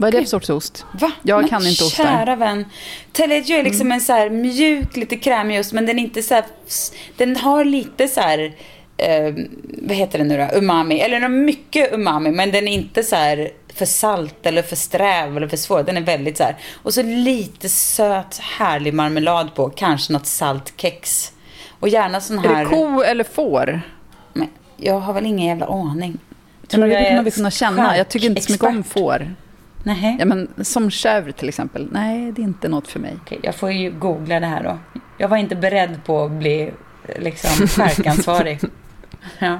Vad 0.00 0.08
är 0.08 0.12
det 0.12 0.24
för 0.24 0.28
sorts 0.30 0.50
ost? 0.50 0.84
Va? 0.92 1.12
Jag 1.22 1.40
men 1.40 1.48
kan 1.48 1.66
inte 1.66 1.84
ostar. 1.84 2.04
Kära 2.04 2.36
vän. 2.36 2.64
Taleggio 3.12 3.56
är 3.58 3.62
liksom 3.62 3.86
Mm. 3.86 3.92
en 3.92 4.00
så 4.00 4.12
här 4.12 4.30
mjuk, 4.30 4.96
lite 4.96 5.16
krämig 5.16 5.60
ost, 5.60 5.72
men 5.72 5.86
den 5.86 5.98
är 5.98 6.02
inte 6.02 6.22
så 6.22 6.34
här, 6.34 6.44
Den 7.16 7.36
har 7.36 7.64
lite 7.64 8.08
så 8.08 8.20
här... 8.20 8.52
Eh, 8.96 9.34
vad 9.82 9.96
heter 9.96 10.18
det 10.18 10.24
nu 10.24 10.36
då? 10.36 10.58
Umami. 10.58 10.98
Eller 11.00 11.14
den 11.20 11.22
har 11.22 11.38
mycket 11.38 11.92
umami, 11.92 12.30
men 12.30 12.50
den 12.50 12.68
är 12.68 12.72
inte 12.72 13.02
så 13.02 13.16
här 13.16 13.50
för 13.74 13.86
salt 13.86 14.46
eller 14.46 14.62
för 14.62 14.76
sträv 14.76 15.36
eller 15.36 15.48
för 15.48 15.56
svår. 15.56 15.82
Den 15.82 15.96
är 15.96 16.00
väldigt 16.00 16.36
så 16.36 16.42
här. 16.44 16.56
Och 16.82 16.94
så 16.94 17.02
lite 17.02 17.68
söt, 17.68 18.38
härlig 18.38 18.94
marmelad 18.94 19.54
på. 19.54 19.70
Kanske 19.70 20.12
något 20.12 20.26
saltkex. 20.26 21.32
Och 21.80 21.88
gärna 21.88 22.20
sån 22.20 22.38
Är 22.38 22.42
här... 22.48 22.64
det 22.64 22.70
ko 22.70 23.02
eller 23.02 23.24
får? 23.24 23.80
Men 24.32 24.48
jag 24.76 25.00
har 25.00 25.12
väl 25.12 25.26
ingen 25.26 25.46
jävla 25.46 25.66
aning. 25.66 26.18
Tror 26.68 26.86
jag 26.86 27.02
det 27.02 27.06
är 27.06 27.10
kommer 27.10 27.22
vi 27.22 27.30
kunna 27.30 27.50
känna. 27.50 27.96
Jag 27.96 28.08
tycker 28.08 28.26
inte 28.26 28.42
så 28.42 28.52
mycket 28.52 28.66
om 28.68 28.84
får. 28.84 29.34
Nej. 29.82 30.16
Ja, 30.18 30.24
men 30.24 30.48
som 30.64 30.90
chèvre 30.90 31.32
till 31.32 31.48
exempel. 31.48 31.88
Nej, 31.90 32.32
det 32.32 32.42
är 32.42 32.44
inte 32.44 32.68
något 32.68 32.88
för 32.88 33.00
mig. 33.00 33.16
Okej, 33.22 33.40
jag 33.42 33.54
får 33.54 33.72
ju 33.72 33.90
googla 33.90 34.40
det 34.40 34.46
här 34.46 34.62
då. 34.62 34.78
Jag 35.18 35.28
var 35.28 35.36
inte 35.36 35.56
beredd 35.56 36.04
på 36.04 36.24
att 36.24 36.30
bli 36.30 36.62
eh, 37.08 37.22
liksom 37.22 37.66
skärkansvarig. 37.66 38.60
ja. 39.38 39.58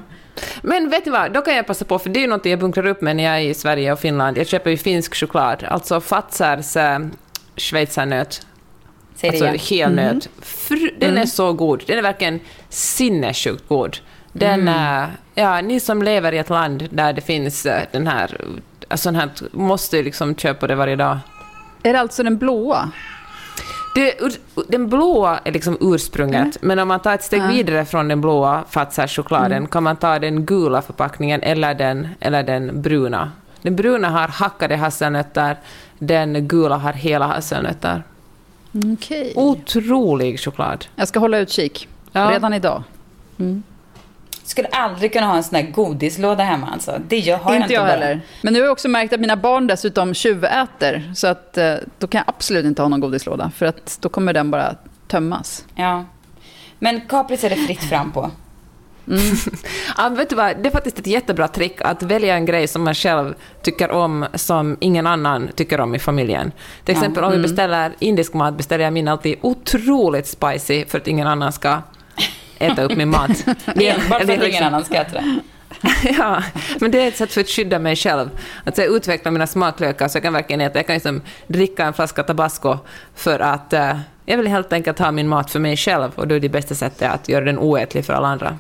Men 0.62 0.90
vet 0.90 1.06
ni 1.06 1.12
vad, 1.12 1.32
då 1.32 1.40
kan 1.40 1.56
jag 1.56 1.66
passa 1.66 1.84
på, 1.84 1.98
för 1.98 2.10
det 2.10 2.18
är 2.18 2.22
ju 2.22 2.26
något 2.26 2.46
jag 2.46 2.58
bunkrar 2.58 2.86
upp 2.86 3.00
med 3.00 3.16
när 3.16 3.24
jag 3.24 3.36
är 3.36 3.40
i 3.40 3.54
Sverige 3.54 3.92
och 3.92 4.00
Finland. 4.00 4.38
Jag 4.38 4.46
köper 4.46 4.70
ju 4.70 4.76
finsk 4.76 5.14
choklad, 5.14 5.64
alltså 5.64 6.00
Fazers 6.00 6.76
äh, 6.76 6.98
schweizernöt. 7.56 8.46
Säg 9.14 9.30
Alltså 9.30 9.74
helnöt. 9.74 10.28
Fr- 10.42 10.94
den 10.98 11.18
är 11.18 11.26
så 11.26 11.52
god. 11.52 11.82
Den 11.86 11.98
är 11.98 12.02
verkligen 12.02 12.40
sinnessjukt 12.68 13.68
god. 13.68 13.96
Den, 14.32 14.68
äh, 14.68 15.04
ja, 15.34 15.60
ni 15.60 15.80
som 15.80 16.02
lever 16.02 16.32
i 16.32 16.38
ett 16.38 16.50
land 16.50 16.88
där 16.90 17.12
det 17.12 17.20
finns 17.20 17.66
äh, 17.66 17.82
den 17.92 18.06
här, 18.06 18.40
alltså 18.88 19.08
den 19.08 19.20
här, 19.20 19.30
måste 19.52 19.96
ju 19.96 20.02
liksom 20.02 20.34
köpa 20.34 20.66
det 20.66 20.74
varje 20.74 20.96
dag. 20.96 21.18
Är 21.82 21.92
det 21.92 22.00
alltså 22.00 22.22
den 22.22 22.38
blåa? 22.38 22.90
Det, 23.94 24.14
den 24.68 24.88
blåa 24.88 25.38
är 25.44 25.52
liksom 25.52 25.76
ursprunget, 25.80 26.56
men 26.62 26.78
om 26.78 26.88
man 26.88 27.00
tar 27.00 27.14
ett 27.14 27.22
steg 27.24 27.40
Ja. 27.42 27.46
vidare 27.46 27.84
från 27.84 28.08
den 28.08 28.20
blåa 28.20 28.64
Fazer-chokladen 28.70 29.66
kan 29.66 29.82
man 29.82 29.96
ta 29.96 30.18
den 30.18 30.46
gula 30.46 30.82
förpackningen 30.82 31.42
eller 31.42 31.74
den, 31.74 32.08
eller 32.20 32.42
den 32.42 32.82
bruna. 32.82 33.32
Den 33.62 33.76
bruna 33.76 34.10
har 34.10 34.28
hackade 34.28 34.76
hasselnötter, 34.76 35.56
den 35.98 36.48
gula 36.48 36.76
har 36.76 36.92
hela 36.92 37.26
hasselnötter. 37.26 38.02
Okej. 38.94 39.32
Otrolig 39.36 40.40
choklad. 40.40 40.84
Jag 40.96 41.08
ska 41.08 41.18
hålla 41.20 41.38
utkik. 41.38 41.88
Ja. 42.12 42.30
Redan 42.32 42.54
idag. 42.54 42.82
Skulle 44.48 44.68
aldrig 44.68 45.12
kunna 45.12 45.26
ha 45.26 45.36
en 45.36 45.44
sån 45.44 45.62
där 45.62 45.70
godislåda 45.70 46.44
hemma 46.44 46.68
alltså. 46.72 47.00
Det 47.08 47.18
gör, 47.18 47.36
har 47.36 47.52
jag 47.54 47.62
inte 47.62 47.74
jag 47.74 47.82
bara. 47.82 47.90
heller. 47.90 48.20
Men 48.42 48.52
nu 48.52 48.58
har 48.60 48.66
jag 48.66 48.72
också 48.72 48.88
märkt 48.88 49.12
att 49.12 49.20
mina 49.20 49.36
barn 49.36 49.66
dessutom 49.66 50.14
tjuväter. 50.14 51.12
Så 51.14 51.26
att, 51.26 51.58
eh, 51.58 51.74
då 51.98 52.06
kan 52.06 52.18
jag 52.26 52.34
absolut 52.34 52.64
inte 52.64 52.82
ha 52.82 52.88
någon 52.88 53.00
godislåda. 53.00 53.50
För 53.56 53.66
att 53.66 53.98
då 54.00 54.08
kommer 54.08 54.32
den 54.32 54.50
bara 54.50 54.74
tömmas. 55.08 55.64
Ja. 55.74 56.04
Men 56.78 57.00
kapris 57.00 57.44
är 57.44 57.50
det 57.50 57.56
fritt 57.56 57.84
fram 57.84 58.12
på. 58.12 58.30
Ja, 59.96 60.02
men 60.08 60.14
vet 60.14 60.30
du 60.30 60.36
vad? 60.36 60.56
Det 60.62 60.68
är 60.68 60.70
faktiskt 60.70 60.98
ett 60.98 61.06
jättebra 61.06 61.48
trick 61.48 61.80
att 61.80 62.02
välja 62.02 62.34
en 62.34 62.46
grej 62.46 62.68
som 62.68 62.84
man 62.84 62.94
själv 62.94 63.34
tycker 63.62 63.90
om 63.90 64.26
som 64.34 64.76
ingen 64.80 65.06
annan 65.06 65.48
tycker 65.54 65.80
om 65.80 65.94
i 65.94 65.98
familjen. 65.98 66.50
Till 66.84 66.94
Ja. 66.94 67.00
exempel 67.00 67.24
om 67.24 67.32
vi 67.32 67.38
beställer 67.38 67.92
indisk 67.98 68.34
mat 68.34 68.56
beställer 68.56 68.84
jag 68.84 68.92
min 68.92 69.08
alltid 69.08 69.38
otroligt 69.40 70.26
spicy 70.26 70.84
för 70.84 70.98
att 70.98 71.06
ingen 71.08 71.26
annan 71.26 71.52
ska 71.52 71.78
äta 72.58 72.82
upp 72.82 72.96
min 72.96 73.08
mat. 73.08 73.30
Det 73.74 73.88
är- 73.88 73.94
Enbart 74.00 74.22
för 74.22 74.32
att 74.38 74.48
ingen 74.48 74.64
annan 74.64 74.84
ska 74.84 74.94
äta 74.94 75.12
det. 75.20 75.40
Ja, 76.18 76.42
men 76.80 76.90
det 76.90 77.00
är 77.02 77.08
ett 77.08 77.16
sätt 77.16 77.32
för 77.32 77.40
att 77.40 77.48
skydda 77.48 77.78
mig 77.78 77.96
själv. 77.96 78.30
Att 78.64 78.78
jag 78.78 78.86
utvecklar 78.86 79.32
mina 79.32 79.46
smaklökar 79.46 80.08
så 80.08 80.16
jag 80.16 80.22
kan 80.22 80.32
verkligen 80.32 80.60
äta. 80.60 80.78
Jag 80.78 80.86
kan 80.86 80.94
liksom 80.94 81.22
dricka 81.46 81.84
en 81.86 81.92
flaska 81.92 82.22
tabasco 82.22 82.76
för 83.14 83.40
att 83.40 83.72
eh, 83.72 83.98
jag 84.26 84.36
vill 84.36 84.46
helt 84.46 84.72
enkelt 84.72 84.98
ha 84.98 85.10
min 85.12 85.28
mat 85.28 85.50
för 85.50 85.58
mig 85.58 85.76
själv 85.76 86.10
och 86.14 86.28
då 86.28 86.34
är 86.34 86.40
det 86.40 86.48
bästa 86.48 86.74
sättet 86.74 87.12
att 87.12 87.28
göra 87.28 87.44
den 87.44 87.58
oätlig 87.58 88.04
för 88.04 88.12
alla 88.12 88.28
andra. 88.28 88.58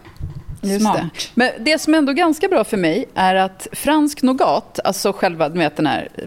Just 0.62 0.80
Smart. 0.80 0.96
det. 0.96 1.30
Men 1.34 1.50
det 1.58 1.78
som 1.78 1.94
är 1.94 1.98
ändå 1.98 2.12
ganska 2.12 2.48
bra 2.48 2.64
för 2.64 2.76
mig 2.76 3.04
är 3.14 3.34
att 3.34 3.66
fransk 3.72 4.22
nougat, 4.22 4.80
alltså 4.84 5.12
själva 5.12 5.48
du 5.48 5.58
vet, 5.58 5.76
den 5.76 5.86
här, 5.86 6.08
eh, 6.14 6.24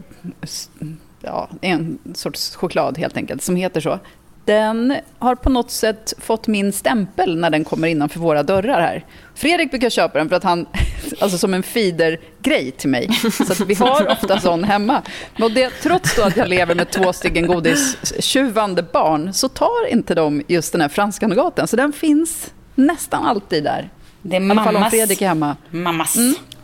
ja, 1.22 1.50
en 1.62 1.98
sorts 2.14 2.56
choklad 2.56 2.98
helt 2.98 3.18
enkelt, 3.18 3.42
som 3.44 3.56
heter 3.56 3.82
så. 3.82 4.00
Den 4.46 4.96
har 5.20 5.36
på 5.36 5.50
något 5.50 5.72
sätt 5.72 6.14
fått 6.18 6.48
min 6.48 6.74
stämpel 6.74 7.38
när 7.38 7.50
den 7.50 7.64
kommer 7.64 7.88
innanför 7.88 8.20
våra 8.20 8.44
dörrar 8.44 8.82
här. 8.82 9.06
Fredrik 9.36 9.72
brukar 9.72 9.90
köpa 9.90 10.18
den 10.18 10.30
för 10.30 10.36
att 10.36 10.44
han, 10.44 10.66
alltså 11.20 11.38
som 11.38 11.54
en 11.54 11.64
feeder-grej 11.64 12.72
till 12.72 12.90
mig. 12.90 13.10
Så 13.48 13.66
vi 13.66 13.74
har 13.74 14.12
ofta 14.12 14.40
sån 14.40 14.64
hemma. 14.64 15.02
Och 15.40 15.52
det, 15.52 15.70
trots 15.70 16.20
att 16.20 16.38
jag 16.38 16.48
lever 16.50 16.76
med 16.76 16.92
två 16.92 17.14
stycken 17.14 17.48
godistjuvande 17.48 18.84
barn 18.84 19.34
så 19.34 19.50
tar 19.50 19.88
inte 19.90 20.16
de 20.16 20.44
just 20.48 20.72
den 20.72 20.82
här 20.82 20.90
franska 20.90 21.28
nougaten. 21.28 21.68
Så 21.68 21.76
den 21.76 21.94
finns 21.94 22.54
nästan 22.76 23.26
alltid 23.26 23.64
där. 23.64 23.90
Det 24.22 24.36
är 24.36 24.42
I 24.42 24.52
alla 24.52 24.64
fall 24.64 24.68
om 24.68 24.74
mammas. 24.74 24.92
Fredrik 24.92 25.22
är 25.22 25.28
hemma. 25.28 25.58
Mammas. 25.70 26.16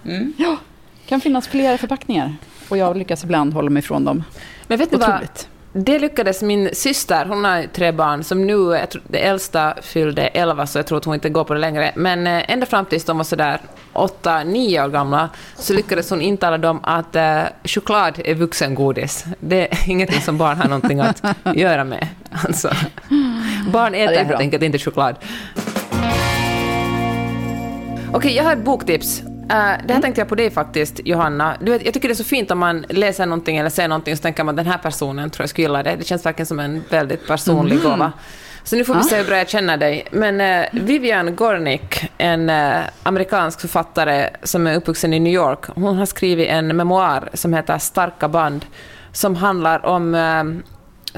Mm. 0.06 0.34
Ja, 0.38 0.58
kan 1.08 1.22
finnas 1.22 1.48
flera 1.48 1.78
förpackningar. 1.78 2.36
Och 2.70 2.78
jag 2.78 2.98
lyckas 2.98 3.24
ibland 3.24 3.54
hålla 3.54 3.70
mig 3.70 3.80
ifrån 3.80 4.06
dem. 4.06 4.24
Men 4.68 4.80
vet 4.80 4.92
ni 4.92 4.98
vad? 4.98 5.30
Det 5.80 6.00
lyckades 6.00 6.42
min 6.42 6.70
syster, 6.74 7.26
hon 7.26 7.44
har 7.46 7.64
tre 7.74 7.92
barn, 7.92 8.24
som 8.24 8.48
nu, 8.48 8.86
tror, 8.92 9.02
det 9.08 9.20
äldsta 9.20 9.74
fyllde 9.82 10.28
11 10.28 10.68
så 10.68 10.78
jag 10.78 10.86
tror 10.86 10.98
att 10.98 11.06
hon 11.06 11.14
inte 11.14 11.30
går 11.30 11.44
på 11.44 11.54
det 11.54 11.60
längre, 11.60 11.92
men 11.96 12.28
eh, 12.28 12.52
ända 12.52 12.66
fram 12.66 12.86
tills 12.86 13.06
de 13.06 13.18
var 13.18 13.24
sådär 13.24 13.62
8-9 13.94 14.86
år 14.86 14.90
gamla 14.90 15.30
så 15.56 15.74
lyckades 15.74 16.10
hon 16.10 16.22
intala 16.22 16.58
dem 16.58 16.80
att 16.84 17.16
eh, 17.16 17.42
choklad 17.64 18.22
är 18.26 18.36
vuxengodis. 18.36 19.26
Det 19.40 19.72
är 19.72 19.78
ingenting 19.90 20.22
som 20.22 20.38
barn 20.38 20.58
har 20.58 20.68
någonting 20.68 21.00
att 21.00 21.24
göra 21.56 21.84
med. 21.84 22.08
Alltså, 22.32 22.70
barn 23.72 23.96
äter 23.96 24.14
bra. 24.14 24.24
helt 24.24 24.40
enkelt 24.40 24.64
inte 24.64 24.80
choklad. 24.80 25.16
Okej, 28.14 28.36
jag 28.36 28.44
har 28.44 28.54
ett 28.54 28.64
boktips. 28.64 29.24
Eh, 29.50 29.86
det 29.88 29.94
här 29.94 30.02
tänkte 30.02 30.22
jag 30.22 30.28
på 30.30 30.36
dig 30.36 30.52
faktiskt, 30.52 31.00
Johanna. 31.06 31.58
Du 31.62 31.72
vet, 31.72 31.86
jag 31.86 31.94
tycker 31.94 32.08
det 32.08 32.14
är 32.14 32.16
så 32.16 32.24
fint 32.24 32.52
om 32.52 32.60
man 32.60 32.86
läser 32.90 33.26
någonting 33.26 33.58
eller 33.58 33.70
ser 33.70 33.88
någonting 33.88 34.18
så 34.18 34.22
tänker 34.22 34.44
man 34.44 34.54
att 34.60 34.66
den 34.66 34.72
här 34.72 34.78
personen 34.78 35.30
tror 35.30 35.44
jag 35.44 35.50
skulle 35.50 35.64
gilla 35.68 35.84
det. 35.84 35.96
Det 35.96 36.04
känns 36.04 36.26
verkligen 36.26 36.46
som 36.46 36.60
en 36.60 36.84
väldigt 36.90 37.28
personlig 37.28 37.82
gåva. 37.84 38.12
Så 38.64 38.76
nu 38.76 38.86
får 38.86 38.94
vi 38.94 39.00
Ah. 39.00 39.04
se 39.04 39.18
hur 39.18 39.24
bra 39.26 39.38
jag 39.38 39.50
känner 39.50 39.78
dig. 39.78 40.06
Men 40.12 40.42
eh, 40.42 40.66
Vivian 40.72 41.36
Gornick, 41.36 42.10
en 42.18 42.50
eh, 42.50 42.80
amerikansk 43.04 43.62
författare 43.62 44.30
som 44.44 44.68
är 44.68 44.76
uppvuxen 44.76 45.14
i 45.14 45.20
New 45.20 45.34
York, 45.34 45.60
hon 45.76 45.98
har 45.98 46.06
skrivit 46.06 46.48
en 46.50 46.68
memoar 46.78 47.30
som 47.34 47.54
heter 47.54 47.78
Starka 47.78 48.28
band, 48.28 48.66
som 49.12 49.36
handlar 49.36 49.86
om 49.86 50.16
eh, 50.16 50.44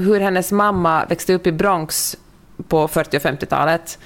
hur 0.03 0.19
hennes 0.19 0.51
mamma 0.51 1.05
växte 1.05 1.33
upp 1.33 1.48
i 1.48 1.51
Bronx 1.51 2.17
på 2.67 2.88
40 2.88 3.17
och 3.17 3.21
50-talet 3.24 4.00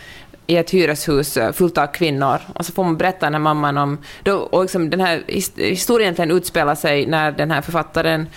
i 0.48 0.58
ett 0.58 0.70
hyreshus 0.70 1.38
eh, 1.38 1.52
fullt 1.52 1.78
av 1.78 1.88
kvinnor. 1.88 2.40
Och 2.56 2.66
så 2.66 2.74
får 2.74 2.84
man 2.84 2.98
berätta 2.98 3.26
den 3.26 3.34
här 3.34 3.40
mamman 3.40 3.78
om... 3.78 3.98
Då, 4.24 4.36
och 4.36 4.62
liksom 4.62 4.90
den 4.90 5.00
här 5.00 5.24
historien 5.58 6.06
egentligen 6.06 6.32
utspelar 6.32 6.76
sig 6.76 7.06
när 7.06 7.32
den 7.32 7.52
här 7.52 7.62
författaren 7.62 8.28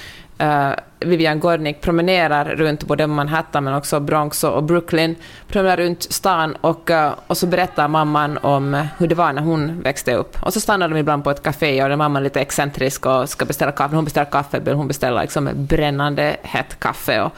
uh, 0.43 0.71
Vivian 1.01 1.41
Gornick 1.41 1.81
promenerar 1.81 2.45
runt 2.45 2.85
både 2.85 3.07
Manhattan 3.07 3.65
men 3.65 3.75
också 3.75 4.01
Bronx 4.01 4.45
och 4.45 4.63
Brooklyn. 4.63 5.17
Promenerar 5.49 5.77
runt 5.77 6.03
stan 6.03 6.57
och, 6.61 6.91
uh, 6.91 7.15
och 7.27 7.37
så 7.37 7.47
berättar 7.47 7.89
mamman 7.89 8.39
om 8.39 8.87
hur 8.99 9.07
det 9.07 9.15
var 9.15 9.33
när 9.33 9.43
hon 9.43 9.81
växte 9.81 10.15
upp. 10.15 10.37
Och 10.43 10.53
så 10.53 10.61
stannar 10.61 10.89
de 10.89 10.97
ibland 10.97 11.25
på 11.25 11.31
ett 11.31 11.43
café 11.43 11.83
och 11.83 11.89
den 11.89 11.99
mamman 11.99 12.23
är 12.23 12.25
lite 12.25 12.41
excentrisk 12.41 13.07
och 13.07 13.29
ska 13.29 13.45
beställa 13.45 13.73
kaffe. 13.73 13.95
Hon 13.97 14.05
beställer 14.05 14.31
kaffe, 14.31 14.73
hon 14.73 14.89
beställer 14.89 15.21
liksom 15.21 15.51
brännande 15.55 16.37
hett 16.43 16.81
kaffe. 16.81 17.23
Och, 17.23 17.33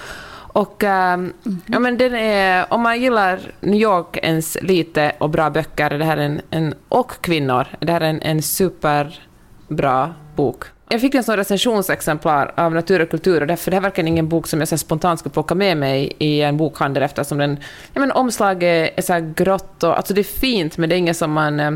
och 0.49 0.85
ehm, 0.85 1.33
ja, 1.67 1.79
men 1.79 1.99
den 1.99 2.15
är, 2.15 2.67
om 2.73 2.83
man 2.83 3.01
gillar 3.01 3.41
New 3.61 3.81
York 3.81 4.19
ens 4.23 4.59
lite 4.63 5.13
och 5.19 5.31
bra 5.31 5.51
böcker, 5.51 5.91
det 5.91 6.05
här 6.05 6.17
en, 6.17 6.41
en, 6.51 6.75
och 6.89 7.13
kvinnor, 7.21 7.67
det 7.81 7.93
här 7.93 8.01
är 8.01 8.11
en, 8.11 8.23
en 8.23 8.43
superbra 8.43 10.15
bok. 10.37 10.65
Jag 10.91 11.01
fick 11.01 11.15
en 11.15 11.25
sån 11.25 11.37
recensionsexemplar 11.37 12.53
av 12.57 12.75
Natur 12.75 13.03
och 13.03 13.11
kultur 13.11 13.41
och 13.41 13.47
därför 13.47 13.71
det 13.71 13.75
här 13.75 13.81
är 13.81 13.83
verkligen 13.83 14.09
ingen 14.09 14.29
bok 14.29 14.47
som 14.47 14.59
jag 14.59 14.69
så 14.69 14.79
spontant 14.79 15.21
skulle 15.21 15.33
plocka 15.33 15.55
med 15.55 15.77
mig 15.77 16.13
i 16.19 16.41
en 16.43 16.57
bokhandel 16.57 17.03
eftersom 17.03 17.39
den, 17.39 17.59
ja, 17.93 18.01
men 18.01 18.13
omslaget 18.13 18.99
är 18.99 19.03
så 19.03 19.13
här 19.13 19.33
grått 19.37 19.83
och 19.83 19.97
alltså 19.97 20.15
det 20.15 20.21
är 20.21 20.41
fint 20.41 20.79
men 20.79 20.89
det 20.89 20.95
är 20.95 20.99
inget 20.99 21.17
som 21.17 21.33
man 21.33 21.61
eh, 21.61 21.71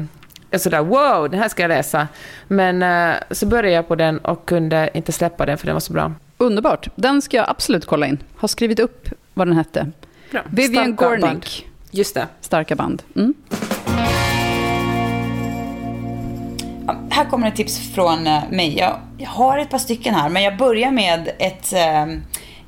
är 0.51 0.59
sådär 0.59 0.83
wow, 0.83 1.31
den 1.31 1.41
här 1.41 1.49
ska 1.49 1.63
jag 1.63 1.69
läsa. 1.69 2.09
Men 2.49 2.83
eh, 2.83 3.15
så 3.31 3.47
började 3.47 3.71
jag 3.71 3.89
på 3.89 3.95
den 3.95 4.19
och 4.19 4.47
kunde 4.47 4.91
inte 4.95 5.13
släppa 5.13 5.47
den 5.47 5.59
för 5.59 5.67
den 5.67 5.75
var 5.75 5.81
så 5.81 5.93
bra. 5.93 6.13
Underbart. 6.43 6.89
Den 6.95 7.23
ska 7.23 7.37
jag 7.37 7.51
absolut 7.51 7.87
kolla 7.87 8.07
in. 8.07 8.19
Har 8.37 8.49
skrivit 8.49 8.81
upp 8.81 9.09
vad 9.35 9.47
den 9.47 9.57
hette. 9.57 9.91
bra. 10.31 10.43
Vivian 10.51 10.85
Starka 10.97 11.11
band. 11.11 11.23
Gornick. 11.23 11.67
Just 11.91 12.15
det. 12.15 12.29
Starka 12.41 12.77
band. 12.77 13.03
Mm. 13.17 13.35
Ja, 16.87 16.97
här 17.11 17.25
kommer 17.25 17.49
ett 17.49 17.57
tips 17.57 17.95
från 17.95 18.27
eh, 18.27 18.43
mig. 18.51 18.79
Jag, 18.79 19.01
jag 19.19 19.29
har 19.29 19.59
ett 19.59 19.71
par 19.71 19.79
stycken 19.79 20.15
här, 20.15 20.29
men 20.29 20.43
jag 20.43 20.57
börjar 20.57 20.91
med 20.91 21.33
ett, 21.39 21.73
eh, 21.73 22.03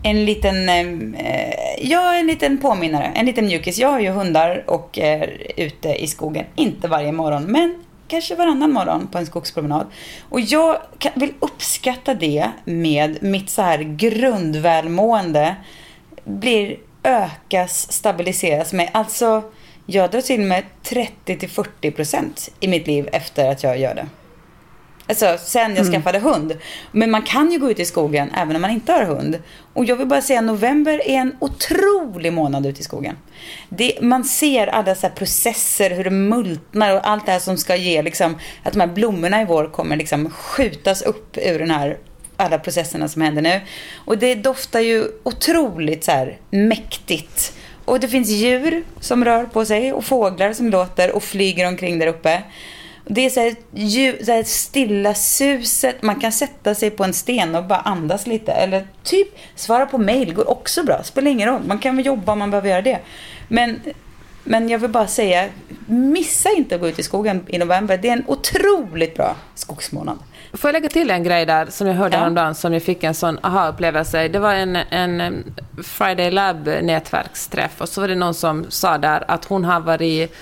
en 0.03 0.25
liten, 0.25 0.69
eh, 0.69 1.55
ja, 1.81 2.15
en 2.15 2.27
liten 2.27 2.59
påminnare, 2.59 3.05
en 3.15 3.27
liten 3.27 3.47
mjukis. 3.47 3.79
Jag 3.79 3.89
har 3.89 4.01
ju 4.01 4.11
hundar 4.11 4.65
och 4.67 4.99
är 4.99 5.53
ute 5.57 5.89
i 5.89 6.07
skogen, 6.07 6.45
inte 6.55 6.89
varje 6.89 7.13
morgon, 7.13 7.45
men 7.45 7.85
kanske 8.09 8.35
varannan 8.35 8.73
morgon 8.73 9.07
på 9.07 9.19
en 9.19 9.27
skogspromenad. 9.27 9.87
Och 10.29 10.41
jag 10.41 10.79
vill 11.15 11.35
uppskatta 11.41 12.15
det 12.15 12.51
med 12.65 13.23
mitt 13.23 13.51
så 13.51 13.63
här 13.63 13.79
grundvälmående 13.79 15.57
blir 16.25 16.77
ökas, 17.03 17.93
stabiliseras 17.93 18.73
med. 18.73 18.91
Alltså, 18.93 19.43
jag 19.87 20.11
drar 20.11 20.21
till 20.21 20.41
med 20.41 20.65
30-40% 20.83 22.51
i 22.61 22.69
mitt 22.69 22.87
liv 22.87 23.09
efter 23.13 23.51
att 23.51 23.63
jag 23.63 23.79
gör 23.79 23.95
det. 23.95 24.07
Alltså 25.07 25.39
sen 25.45 25.77
jag 25.77 25.87
mm. 25.87 25.93
skaffade 25.93 26.19
hund. 26.19 26.57
Men 26.93 27.11
man 27.11 27.23
kan 27.23 27.53
ju 27.53 27.59
gå 27.59 27.71
ut 27.71 27.81
i 27.81 27.85
skogen 27.85 28.31
även 28.37 28.57
om 28.57 28.63
man 28.63 28.71
inte 28.71 28.93
har 28.93 29.05
hund. 29.05 29.39
Och 29.73 29.85
jag 29.85 29.97
vill 29.97 30.07
bara 30.07 30.23
säga 30.23 30.41
november 30.41 31.09
är 31.09 31.17
en 31.17 31.37
otrolig 31.39 32.33
månad 32.33 32.67
ute 32.67 32.81
i 32.81 32.85
skogen. 32.85 33.17
Det, 33.69 33.99
man 34.01 34.25
ser 34.25 34.67
alla 34.67 34.95
så 34.95 35.09
processer, 35.09 35.91
hur 35.91 36.05
det 36.05 36.11
multnar 36.11 36.95
och 36.95 37.09
allt 37.09 37.27
det 37.27 37.33
här 37.33 37.39
som 37.39 37.57
ska 37.57 37.77
ge 37.77 38.03
liksom, 38.03 38.39
att 38.63 38.73
de 38.73 38.81
här 38.81 38.87
blommorna 38.87 39.43
i 39.43 39.45
vår 39.45 39.67
kommer 39.67 39.97
liksom 39.97 40.31
skjutas 40.31 41.03
upp 41.03 41.37
ur 41.37 41.59
den 41.59 41.71
här 41.71 41.99
alla 42.37 42.59
processerna 42.59 43.09
som 43.09 43.23
händer 43.23 43.43
nu. 43.43 43.61
Och 43.95 44.19
det 44.19 44.35
doftar 44.35 44.81
ju 44.81 45.05
otroligt 45.23 46.05
så 46.05 46.11
här 46.11 46.39
mäktigt. 46.51 47.53
Och 47.85 48.01
det 48.01 48.09
finns 48.09 48.29
djur 48.29 48.85
som 49.01 49.25
rör 49.25 49.45
på 49.45 49.65
sig 49.65 49.93
och 49.93 50.05
fåglar 50.05 50.53
som 50.53 50.71
låter 50.71 51.17
och 51.17 51.23
flyger 51.23 51.69
omkring 51.69 51.99
där 51.99 52.07
uppe. 52.07 52.43
Det 53.07 53.27
är 53.27 53.31
så 53.31 53.41
här, 53.41 53.55
ljud, 53.73 54.27
så 54.27 54.33
här 54.33 54.43
stilla 54.43 55.15
suset. 55.15 56.03
Man 56.03 56.21
kan 56.21 56.33
sätta 56.33 56.75
sig 56.75 56.91
på 56.91 57.05
en 57.05 57.13
sten 57.13 57.55
och 57.55 57.65
bara 57.65 57.79
andas 57.79 58.27
lite. 58.27 58.53
Eller 58.53 58.87
typ 59.03 59.29
svara 59.55 59.87
på 59.87 59.99
mail 59.99 60.35
går 60.35 60.51
också 60.51 60.83
bra. 60.83 61.03
Spelar 61.03 61.31
ingen 61.31 61.49
roll. 61.49 61.63
Man 61.67 61.79
kan 61.79 61.97
väl 61.97 62.07
jobba 62.07 62.33
om 62.33 62.39
man 62.39 62.51
behöver 62.51 62.69
göra 62.69 62.83
det. 62.83 62.99
Men, 63.49 63.81
men 64.45 64.69
jag 64.69 64.79
vill 64.79 64.91
bara 64.91 65.07
säga, 65.07 65.49
missa 65.87 66.51
inte 66.51 66.75
att 66.75 66.81
gå 66.81 66.89
ut 66.89 66.99
i 66.99 67.03
skogen 67.03 67.47
i 67.47 67.59
november. 67.59 67.97
Det 67.97 68.09
är 68.09 68.13
en 68.13 68.25
otroligt 68.27 69.17
bra 69.17 69.37
skogsmånad. 69.55 70.19
Får 70.53 70.69
jag 70.69 70.73
lägga 70.73 70.89
till 70.89 71.11
en 71.11 71.25
grej 71.25 71.47
där 71.47 71.67
som 71.67 71.87
jag 71.87 71.95
hörde 71.95 72.17
ja. 72.17 72.21
häromdagen 72.21 72.55
som 72.55 72.73
jag 72.73 72.83
fick 72.83 73.05
en 73.05 73.15
sån 73.15 73.39
aha-upplevelse. 73.43 74.29
Det 74.29 74.39
var 74.39 74.55
en, 74.55 74.77
en 74.77 75.45
Friday 75.85 76.31
Lab 76.31 76.67
nätverksträff 76.67 77.81
och 77.81 77.89
så 77.89 78.01
var 78.01 78.09
det 78.09 78.15
någon 78.15 78.35
som 78.35 78.67
sa 78.69 78.99
där 78.99 79.25
att 79.29 79.45
hon 79.45 79.65
har 79.65 79.81
varit 79.81 80.35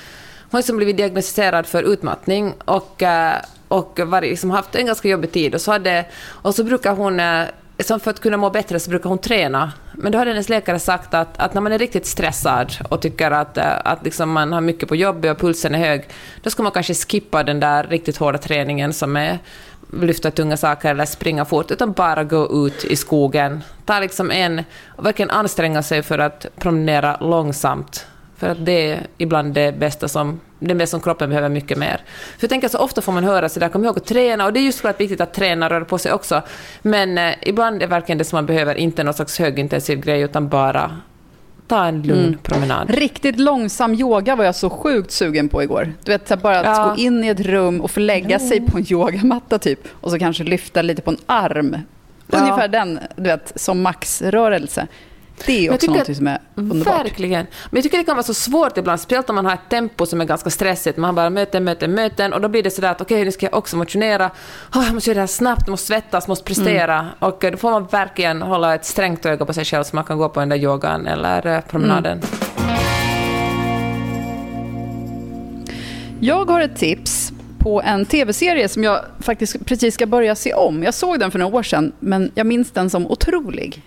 har 0.53 0.59
liksom 0.59 0.77
blivit 0.77 0.97
diagnostiserad 0.97 1.67
för 1.67 1.83
utmattning 1.83 2.55
och, 2.65 3.03
eh, 3.03 3.37
och 3.69 4.01
varit, 4.07 4.31
liksom 4.31 4.51
haft 4.51 4.75
en 4.75 4.87
ganska 4.87 5.09
jobbig 5.09 5.33
tid. 5.33 5.55
Och 5.55 5.61
så, 5.61 5.73
hade, 5.73 6.05
och 6.29 6.55
så 6.55 6.65
brukar 6.65 6.95
hon 6.95 7.21
eh, 7.21 7.45
som 7.79 8.01
för 8.01 8.11
att 8.11 8.21
kunna 8.21 8.37
må 8.37 8.51
bättre 8.51 8.81
så 8.81 8.91
brukar 8.91 9.09
hon 9.09 9.19
träna. 9.19 9.73
Men 9.93 10.13
då 10.13 10.19
hade 10.19 10.31
hennes 10.31 10.49
läkare 10.49 10.79
sagt 10.79 11.15
att, 11.15 11.39
att 11.39 11.55
när 11.55 11.61
man 11.61 11.73
är 11.73 11.79
riktigt 11.79 12.07
stressad 12.07 12.73
och 12.89 13.03
tycker 13.03 13.31
att, 13.31 13.59
eh, 13.59 13.79
att 13.85 14.05
liksom 14.05 14.31
man 14.31 14.53
har 14.53 14.61
mycket 14.61 14.89
på 14.89 14.97
jobbet 14.97 15.31
och 15.31 15.39
pulsen 15.39 15.75
är 15.75 15.79
hög, 15.79 16.09
då 16.43 16.51
ska 16.51 16.63
man 16.63 16.73
kanske 16.73 16.95
skippa 16.95 17.43
den 17.43 17.61
där 17.61 17.85
riktigt 17.85 18.17
hårda 18.17 18.39
träningen 18.39 18.93
som 18.93 19.17
är 19.17 19.39
lyfta 20.01 20.31
tunga 20.31 20.57
saker 20.57 20.91
eller 20.91 21.05
springa 21.05 21.45
fort, 21.45 21.71
utan 21.71 21.93
bara 21.93 22.25
gå 22.25 22.67
ut 22.67 22.85
i 22.85 22.97
skogen. 22.97 23.63
Ta 23.85 24.01
liksom 24.01 24.31
en, 24.31 24.65
verkligen 24.99 25.31
anstränga 25.31 25.83
sig 25.83 26.03
för 26.03 26.19
att 26.19 26.47
promenera 26.57 27.17
långsamt 27.21 28.07
för 28.43 28.49
att 28.49 28.65
det 28.67 28.91
är 28.91 29.07
ibland 29.19 29.55
det 29.55 29.79
bästa 29.79 30.09
som, 30.09 30.41
det 30.59 30.75
bästa 30.75 30.91
som 30.91 31.01
kroppen 31.01 31.29
behöver 31.29 31.49
mycket 31.49 31.79
mer. 31.79 31.97
För 32.07 32.45
jag 32.45 32.51
tänker 32.51 32.69
så 32.69 32.79
ofta 32.79 33.03
får 33.03 33.13
man 33.13 33.25
höra 33.25 33.49
så 33.49 33.61
där, 33.61 33.69
kom 33.69 33.85
ihåg 33.85 33.99
att 33.99 34.07
träna, 34.07 34.47
och 34.47 34.53
det 34.53 34.61
är 34.61 34.63
just 34.63 34.81
klart 34.81 35.01
viktigt 35.01 35.21
att 35.21 35.35
träna 35.35 35.67
och 35.67 35.71
röra 35.73 35.85
på 35.85 35.99
sig 35.99 36.13
också. 36.13 36.43
Men 36.83 37.19
eh, 37.19 37.35
ibland 37.43 37.83
är 37.83 37.87
verkligen 37.87 38.19
det 38.19 38.25
som 38.25 38.37
man 38.37 38.47
behöver 38.47 38.75
inte 38.75 39.05
någon 39.05 39.15
slags 39.15 39.39
högintensiv 39.39 40.01
grej, 40.01 40.21
utan 40.21 40.49
bara 40.49 40.97
ta 41.67 41.85
en 41.85 42.03
lugn 42.03 42.27
mm. 42.27 42.39
promenad. 42.39 42.91
Riktigt 42.91 43.39
långsam 43.39 43.95
yoga 43.95 44.37
var 44.37 44.45
jag 44.45 44.55
så 44.55 44.71
sjukt 44.71 45.11
sugen 45.11 45.49
på 45.49 45.63
igår. 45.63 45.93
Du 46.05 46.13
vet, 46.13 46.43
bara 46.43 46.61
att 46.61 46.79
ja. 46.79 46.89
gå 46.89 47.01
in 47.01 47.25
i 47.25 47.29
ett 47.29 47.41
rum 47.41 47.81
och 47.81 47.91
få 47.91 48.01
lägga 48.01 48.39
sig 48.39 48.61
på 48.61 48.79
en 48.79 48.93
yogamatta 48.93 49.59
typ, 49.59 49.81
och 50.01 50.11
så 50.11 50.19
kanske 50.19 50.45
lyfta 50.45 50.83
lite 50.83 51.03
på 51.03 51.11
en 51.11 51.19
arm. 51.27 51.77
Ungefär 52.27 52.63
ja. 52.63 52.69
den, 52.69 53.01
du 53.17 53.23
vet, 53.23 53.53
som 53.57 53.83
maxrörelse. 53.83 54.87
Det 55.47 55.67
är 55.67 55.75
också 55.75 55.91
något 55.91 56.17
som 56.17 56.27
är 56.27 56.39
underbart. 56.55 57.05
Verkligen. 57.05 57.47
Men 57.71 57.77
jag 57.77 57.83
tycker 57.83 57.99
det 57.99 58.05
kan 58.05 58.17
vara 58.17 58.23
så 58.23 58.35
svårt 58.35 58.79
ibland, 58.79 59.01
speciellt 59.01 59.31
om 59.31 59.37
man 59.37 59.47
har 59.47 59.55
ett 59.55 59.69
tempo 59.69 60.07
som 60.07 60.21
är 60.21 60.25
ganska 60.25 60.51
stressigt. 60.51 60.99
Man 60.99 61.09
har 61.09 61.13
bara 61.13 61.31
möten, 61.31 61.65
möten, 61.65 61.95
möten 61.95 62.33
och 62.33 62.41
då 62.41 62.49
blir 62.49 62.63
det 62.63 62.71
sådär 62.71 62.91
att 62.91 63.01
okej, 63.01 63.15
okay, 63.15 63.25
nu 63.25 63.33
ska 63.33 63.47
jag 63.47 63.55
också 63.55 63.77
motionera. 63.77 64.31
Oh, 64.75 64.85
jag 64.85 64.95
måste 64.95 65.11
göra 65.11 65.15
det 65.15 65.21
här 65.21 65.27
snabbt, 65.27 65.69
måste 65.69 65.87
svettas, 65.87 66.29
måste 66.29 66.45
prestera. 66.45 66.99
Mm. 66.99 67.13
Och 67.19 67.45
då 67.53 67.57
får 67.57 67.71
man 67.71 67.87
verkligen 67.87 68.43
hålla 68.43 68.75
ett 68.75 68.85
strängt 68.85 69.27
öga 69.27 69.45
på 69.45 69.53
sig 69.53 69.65
själv 69.65 69.85
så 69.85 69.97
man 69.97 70.05
kan 70.05 70.19
gå 70.19 70.29
på 70.29 70.41
den 70.41 70.49
där 70.49 70.57
yogan 70.57 71.07
eller 71.07 71.47
eh, 71.47 71.61
promenaden. 71.61 72.19
Mm. 72.19 72.43
Jag 76.21 76.51
har 76.51 76.61
ett 76.61 76.77
tips 76.77 77.33
på 77.59 77.83
en 77.83 78.07
tv-serie 78.07 78.69
som 78.69 78.85
jag 78.85 79.01
faktiskt 79.21 79.67
precis 79.67 79.95
ska 79.95 80.07
börja 80.07 80.35
se 80.35 80.55
om. 80.55 80.83
Jag 80.83 80.95
såg 80.95 81.21
den 81.21 81.31
för 81.31 81.39
några 81.39 81.57
år 81.57 81.63
sedan, 81.63 81.93
men 82.01 82.31
jag 82.35 82.47
minns 82.47 82.71
den 82.71 82.91
som 82.91 83.07
otrolig. 83.07 83.83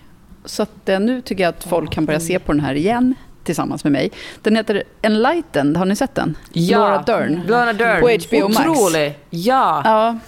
Så 0.46 0.62
att, 0.62 0.88
eh, 0.88 1.00
nu 1.00 1.20
tycker 1.20 1.44
jag 1.44 1.48
att 1.48 1.64
folk 1.64 1.92
kan 1.92 2.04
börja 2.04 2.20
se 2.20 2.38
på 2.38 2.52
den 2.52 2.60
här 2.60 2.74
igen 2.74 3.14
tillsammans 3.44 3.84
med 3.84 3.92
mig. 3.92 4.10
Den 4.42 4.56
heter 4.56 4.82
Enlightened, 5.02 5.76
har 5.76 5.84
ni 5.84 5.96
sett 5.96 6.14
den? 6.14 6.36
Ja, 6.52 6.78
Laura 6.78 7.02
Dern. 7.02 7.42
Laura 7.46 7.72
Dern. 7.72 8.00
På 8.00 8.08
HBO 8.08 8.48
Max. 8.48 8.68
Otrolig. 8.68 9.18
Ja. 9.30 9.82
ja. 9.84 10.18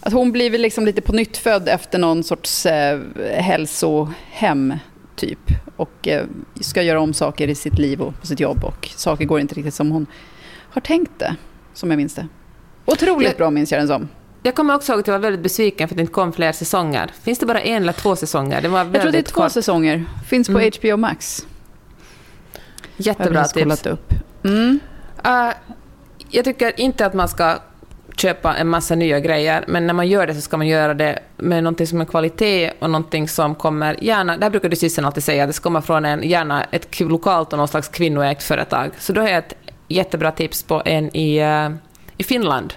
Att 0.00 0.12
hon 0.12 0.32
blir 0.32 0.58
liksom 0.58 0.84
lite 0.84 1.00
på 1.00 1.12
nytt 1.12 1.36
född 1.36 1.68
efter 1.68 1.98
någon 1.98 2.24
sorts 2.24 2.66
eh, 2.66 3.00
hälsohem, 3.36 4.74
typ. 5.16 5.38
Och 5.76 6.08
eh, 6.08 6.24
ska 6.60 6.82
göra 6.82 7.00
om 7.00 7.14
saker 7.14 7.48
i 7.48 7.54
sitt 7.54 7.78
liv 7.78 8.00
och 8.00 8.20
på 8.20 8.26
sitt 8.26 8.40
jobb. 8.40 8.64
Och 8.64 8.88
saker 8.96 9.24
går 9.24 9.40
inte 9.40 9.54
riktigt 9.54 9.74
som 9.74 9.90
hon 9.90 10.06
har 10.70 10.80
tänkt 10.80 11.12
det, 11.18 11.36
som 11.74 11.90
jag 11.90 11.96
minns 11.96 12.14
det. 12.14 12.26
Otroligt 12.84 13.36
bra 13.36 13.50
minns 13.50 13.72
jag 13.72 13.80
den 13.80 13.88
som. 13.88 14.08
Jag 14.42 14.54
kommer 14.54 14.74
också 14.74 14.92
ihåg 14.92 15.00
att 15.00 15.06
jag 15.06 15.14
var 15.14 15.20
väldigt 15.20 15.42
besviken 15.42 15.88
för 15.88 15.94
att 15.94 15.96
det 15.96 16.00
inte 16.00 16.12
kom 16.12 16.32
fler 16.32 16.52
säsonger. 16.52 17.10
Finns 17.22 17.38
det 17.38 17.46
bara 17.46 17.60
en 17.60 17.82
eller 17.82 17.92
två 17.92 18.16
säsonger? 18.16 18.62
Det 18.62 18.68
var 18.68 18.78
jag 18.78 19.02
tror 19.02 19.12
det 19.12 19.18
är 19.18 19.22
två 19.22 19.40
kort. 19.40 19.52
säsonger. 19.52 20.04
Finns 20.26 20.48
på 20.48 20.58
mm. 20.58 20.70
HBO 20.80 20.96
Max. 20.96 21.46
Jättebra 22.96 23.44
tips. 23.44 23.86
Upp. 23.86 24.12
Mm. 24.44 24.80
Uh, 25.26 25.52
jag 26.30 26.44
tycker 26.44 26.80
inte 26.80 27.06
att 27.06 27.14
man 27.14 27.28
ska 27.28 27.58
köpa 28.16 28.56
en 28.56 28.68
massa 28.68 28.94
nya 28.94 29.20
grejer, 29.20 29.64
men 29.68 29.86
när 29.86 29.94
man 29.94 30.08
gör 30.08 30.26
det 30.26 30.34
så 30.34 30.40
ska 30.40 30.56
man 30.56 30.66
göra 30.66 30.94
det 30.94 31.18
med 31.36 31.64
någonting 31.64 31.86
som 31.86 32.00
är 32.00 32.04
kvalitet 32.04 32.72
och 32.78 32.90
någonting 32.90 33.28
som 33.28 33.54
kommer 33.54 34.04
gärna, 34.04 34.38
här 34.40 34.50
brukar 34.50 34.68
du 34.68 34.76
Syssen 34.76 35.04
alltid 35.04 35.24
säga, 35.24 35.46
det 35.46 35.52
ska 35.52 35.62
komma 35.62 35.82
från 35.82 36.04
en, 36.04 36.22
gärna 36.22 36.64
ett 36.64 37.00
lokalt 37.00 37.52
och 37.52 37.58
någon 37.58 37.68
slags 37.68 37.88
kvinnoägt 37.88 38.42
företag. 38.42 38.90
Så 38.98 39.12
då 39.12 39.20
har 39.20 39.28
jag 39.28 39.38
ett 39.38 39.54
jättebra 39.88 40.30
tips 40.30 40.62
på 40.62 40.82
en 40.84 41.16
i, 41.16 41.42
uh, 41.42 41.76
i 42.16 42.24
Finland 42.24 42.74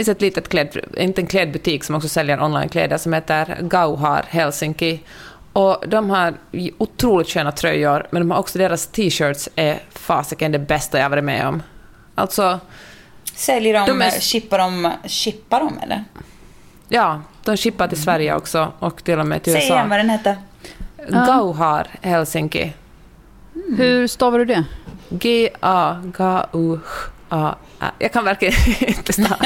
finns 0.00 0.08
ett 0.08 0.20
litet 0.20 0.48
kläd, 0.48 0.78
inte 0.96 1.20
en 1.20 1.26
klädbutik 1.26 1.84
som 1.84 1.94
också 1.94 2.08
säljer 2.08 2.42
onlinekläder 2.42 2.98
som 2.98 3.12
heter 3.12 3.58
Gauhar 3.60 4.24
Helsinki. 4.28 5.00
Och 5.52 5.84
de 5.86 6.10
har 6.10 6.34
otroligt 6.78 7.28
sköna 7.28 7.52
tröjor, 7.52 8.06
men 8.10 8.22
de 8.22 8.30
har 8.30 8.38
också 8.38 8.58
deras 8.58 8.86
t-shirts 8.86 9.48
är 9.56 9.78
fasiken 9.90 10.52
det 10.52 10.58
bästa 10.58 10.98
jag 10.98 11.10
varit 11.10 11.24
med 11.24 11.46
om. 11.46 11.62
Alltså... 12.14 12.60
Säljer 13.34 13.74
de, 13.74 13.86
de 13.86 14.02
är, 14.02 14.10
chippar 14.10 14.58
de, 14.58 14.92
chippar 15.06 15.60
de 15.60 15.78
eller? 15.78 16.04
Ja, 16.88 17.22
de 17.44 17.56
chippar 17.56 17.88
till 17.88 18.02
Sverige 18.02 18.34
också 18.34 18.72
och 18.78 19.04
till 19.04 19.18
och 19.18 19.26
med 19.26 19.42
till 19.42 19.52
USA. 19.52 19.60
Säg 19.60 19.76
igen 19.76 19.88
vad 19.88 19.98
den 19.98 20.10
hette. 20.10 20.36
Gauhar 21.08 21.86
Helsinki. 22.00 22.72
Mm. 23.54 23.78
Hur 23.78 24.06
stavar 24.06 24.38
du 24.38 24.44
det? 24.44 24.64
G-A-G-U-H 25.08 26.80
Ja, 27.30 27.56
jag 27.98 28.12
kan 28.12 28.24
verkligen 28.24 28.54
inte 28.88 29.12
stanna. 29.12 29.36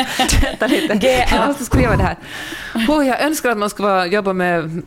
Vänta 0.42 0.66
lite. 0.66 1.26
Jag 1.30 1.46
måste 1.46 1.64
skriva 1.64 1.96
det 1.96 2.02
här. 2.02 2.16
Oh, 2.88 3.06
jag 3.06 3.20
önskar 3.22 3.50
att 3.50 3.58
man 3.58 3.70
skulle 3.70 4.06
jobba 4.06 4.32
med, 4.32 4.82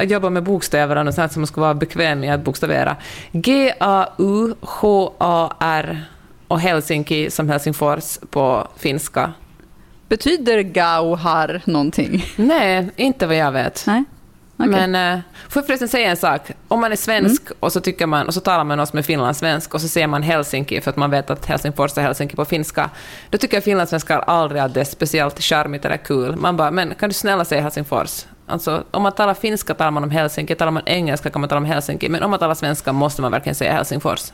jobba 0.00 0.30
med 0.30 0.42
bokstäver 0.42 1.06
och 1.06 1.14
sånt 1.14 1.32
som 1.32 1.40
man 1.42 1.46
skulle 1.46 1.62
vara 1.62 1.74
bekväm 1.74 2.20
med 2.20 2.34
att 2.34 2.44
bokstavera. 2.44 2.96
G-A-U-H-A-R 3.32 4.50
och 6.48 6.60
Helsinki 6.60 7.30
som 7.30 7.48
Helsingfors 7.48 8.18
på 8.30 8.68
finska. 8.76 9.32
Betyder 10.08 10.60
Gauhar 10.60 11.62
någonting? 11.64 12.24
Nej, 12.36 12.90
inte 12.96 13.26
vad 13.26 13.36
jag 13.36 13.52
vet. 13.52 13.84
Nej. 13.86 14.04
Okay. 14.68 14.86
Men 14.86 15.16
uh, 15.16 15.22
får 15.48 15.60
jag 15.60 15.66
förresten 15.66 15.88
säga 15.88 16.10
en 16.10 16.16
sak? 16.16 16.50
Om 16.68 16.80
man 16.80 16.92
är 16.92 16.96
svensk 16.96 17.42
mm. 17.42 17.56
och 17.60 17.72
så 17.72 17.80
tycker 17.80 18.06
man, 18.06 18.26
och 18.26 18.34
så 18.34 18.40
talar 18.40 18.58
man 18.58 18.66
med 18.66 18.76
någon 18.76 18.86
som 18.86 18.98
är 18.98 19.02
finlandssvensk 19.02 19.74
och 19.74 19.80
så 19.80 19.88
ser 19.88 20.06
man 20.06 20.22
Helsinki 20.22 20.80
för 20.80 20.90
att 20.90 20.96
man 20.96 21.10
vet 21.10 21.30
att 21.30 21.46
Helsingfors 21.46 21.98
är 21.98 22.02
Helsinki 22.02 22.36
på 22.36 22.44
finska, 22.44 22.90
då 23.30 23.38
tycker 23.38 23.60
finlandssvenskar 23.60 24.18
aldrig 24.18 24.62
att 24.62 24.74
det 24.74 24.80
är 24.80 24.84
speciellt 24.84 25.40
charmigt 25.40 25.84
eller 25.84 25.96
kul. 25.96 26.36
Man 26.36 26.56
bara, 26.56 26.70
men 26.70 26.94
kan 26.94 27.08
du 27.08 27.14
snälla 27.14 27.44
säga 27.44 27.62
Helsingfors? 27.62 28.26
Alltså, 28.46 28.84
om 28.90 29.02
man 29.02 29.12
talar 29.12 29.34
finska 29.34 29.74
talar 29.74 29.90
man 29.90 30.04
om 30.04 30.10
Helsinki, 30.10 30.54
talar 30.54 30.72
man 30.72 30.82
engelska 30.86 31.30
kan 31.30 31.40
man 31.40 31.48
tala 31.48 31.58
om 31.58 31.64
Helsinki, 31.64 32.08
men 32.08 32.22
om 32.22 32.30
man 32.30 32.38
talar 32.38 32.54
svenska 32.54 32.92
måste 32.92 33.22
man 33.22 33.32
verkligen 33.32 33.54
säga 33.54 33.72
Helsingfors. 33.72 34.32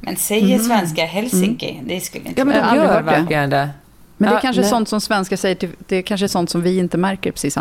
Men 0.00 0.16
säger 0.16 0.54
mm. 0.54 0.66
svenska 0.66 1.04
Helsinki? 1.04 1.70
Mm. 1.70 1.88
Det 1.88 2.00
skulle 2.00 2.28
inte 2.28 2.40
Ja, 2.40 2.44
men 2.44 2.68
de 2.68 2.76
gör 2.76 3.02
verkligen 3.02 3.50
det. 3.50 3.70
Men 4.16 4.30
det 4.30 4.36
är 4.36 4.40
kanske 4.40 4.62
nej. 4.62 4.70
sånt 4.70 4.88
som 4.88 5.00
svenskar 5.00 5.36
säger, 5.36 5.54
till, 5.54 5.70
det 5.78 5.96
är 5.96 6.02
kanske 6.02 6.28
sånt 6.28 6.50
som 6.50 6.62
vi 6.62 6.78
inte 6.78 6.98
märker 6.98 7.32
precis. 7.32 7.58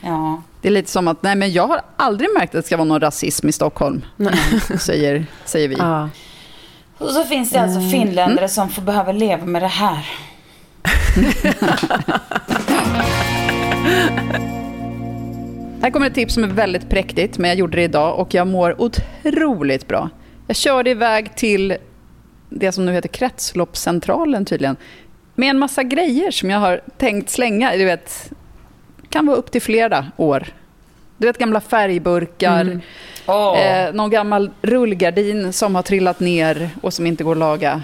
Ja. 0.00 0.42
Det 0.64 0.68
är 0.68 0.72
lite 0.72 0.90
som 0.90 1.08
att, 1.08 1.22
nej 1.22 1.36
men 1.36 1.52
jag 1.52 1.66
har 1.66 1.80
aldrig 1.96 2.30
märkt 2.34 2.54
att 2.54 2.62
det 2.62 2.66
ska 2.66 2.76
vara 2.76 2.84
någon 2.84 3.00
rasism 3.00 3.48
i 3.48 3.52
Stockholm, 3.52 4.04
säger, 4.80 5.26
säger 5.44 5.68
vi. 5.68 5.74
Ja. 5.74 6.08
Och 6.98 7.10
så 7.10 7.24
finns 7.24 7.50
det 7.50 7.60
alltså 7.60 7.78
mm. 7.78 7.90
finländare 7.90 8.38
mm. 8.38 8.48
som 8.48 8.68
får 8.68 8.82
behöva 8.82 9.12
leva 9.12 9.46
med 9.46 9.62
det 9.62 9.68
här. 9.68 10.04
Här 15.82 15.90
kommer 15.90 16.06
ett 16.06 16.14
tips 16.14 16.34
som 16.34 16.44
är 16.44 16.48
väldigt 16.48 16.88
präktigt, 16.88 17.38
men 17.38 17.48
jag 17.48 17.58
gjorde 17.58 17.76
det 17.76 17.82
idag 17.82 18.18
och 18.18 18.34
jag 18.34 18.46
mår 18.46 18.80
otroligt 18.80 19.88
bra. 19.88 20.10
Jag 20.46 20.56
körde 20.56 20.90
iväg 20.90 21.36
till 21.36 21.76
det 22.48 22.72
som 22.72 22.86
nu 22.86 22.92
heter 22.92 23.08
Kretsloppscentralen 23.08 24.44
tydligen, 24.44 24.76
med 25.34 25.50
en 25.50 25.58
massa 25.58 25.82
grejer 25.82 26.30
som 26.30 26.50
jag 26.50 26.58
har 26.58 26.80
tänkt 26.98 27.30
slänga. 27.30 27.76
Du 27.76 27.84
vet, 27.84 28.30
kan 29.14 29.26
vara 29.26 29.36
upp 29.36 29.50
till 29.50 29.62
flera 29.62 30.06
år. 30.16 30.46
Du 31.16 31.26
vet 31.26 31.38
gamla 31.38 31.60
färgburkar, 31.60 32.60
mm. 32.60 32.80
oh. 33.26 33.58
eh, 33.58 33.94
någon 33.94 34.10
gammal 34.10 34.50
rullgardin 34.62 35.52
som 35.52 35.74
har 35.74 35.82
trillat 35.82 36.20
ner 36.20 36.70
och 36.82 36.94
som 36.94 37.06
inte 37.06 37.24
går 37.24 37.32
att 37.32 37.38
laga. 37.38 37.82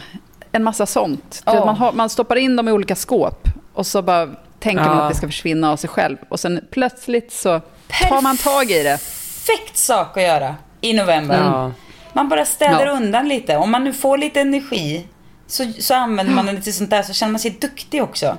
En 0.52 0.64
massa 0.64 0.86
sånt. 0.86 1.42
Oh. 1.46 1.54
Vet, 1.54 1.64
man, 1.64 1.76
har, 1.76 1.92
man, 1.92 2.10
stoppar 2.10 2.36
in 2.36 2.56
dem 2.56 2.68
i 2.68 2.72
olika 2.72 2.96
skåp 2.96 3.48
och 3.72 3.86
så 3.86 4.02
bara 4.02 4.28
tänker 4.58 4.84
man 4.84 4.98
att 4.98 5.10
det 5.10 5.16
ska 5.16 5.26
försvinna 5.26 5.72
av 5.72 5.76
sig 5.76 5.90
själv. 5.90 6.16
Och 6.28 6.40
sen 6.40 6.60
plötsligt 6.70 7.32
så 7.32 7.60
tar 8.08 8.22
man 8.22 8.36
tag 8.36 8.70
i 8.70 8.82
det. 8.82 8.98
Perfekt 9.46 9.76
sak 9.76 10.16
att 10.16 10.22
göra 10.22 10.56
i 10.80 10.92
november. 10.92 11.62
Mm. 11.62 11.72
Man 12.12 12.28
bara 12.28 12.44
ställer 12.44 12.86
ja. 12.86 12.92
undan 12.92 13.28
lite. 13.28 13.56
Om 13.56 13.70
man 13.70 13.84
nu 13.84 13.92
får 13.92 14.18
lite 14.18 14.40
energi 14.40 15.06
så, 15.46 15.72
så 15.78 15.94
använder 15.94 16.34
man 16.34 16.46
den 16.46 16.62
till 16.62 16.74
sånt 16.74 16.90
där 16.90 17.02
så 17.02 17.12
känner 17.12 17.32
man 17.32 17.40
sig 17.40 17.50
duktig 17.50 18.02
också. 18.02 18.36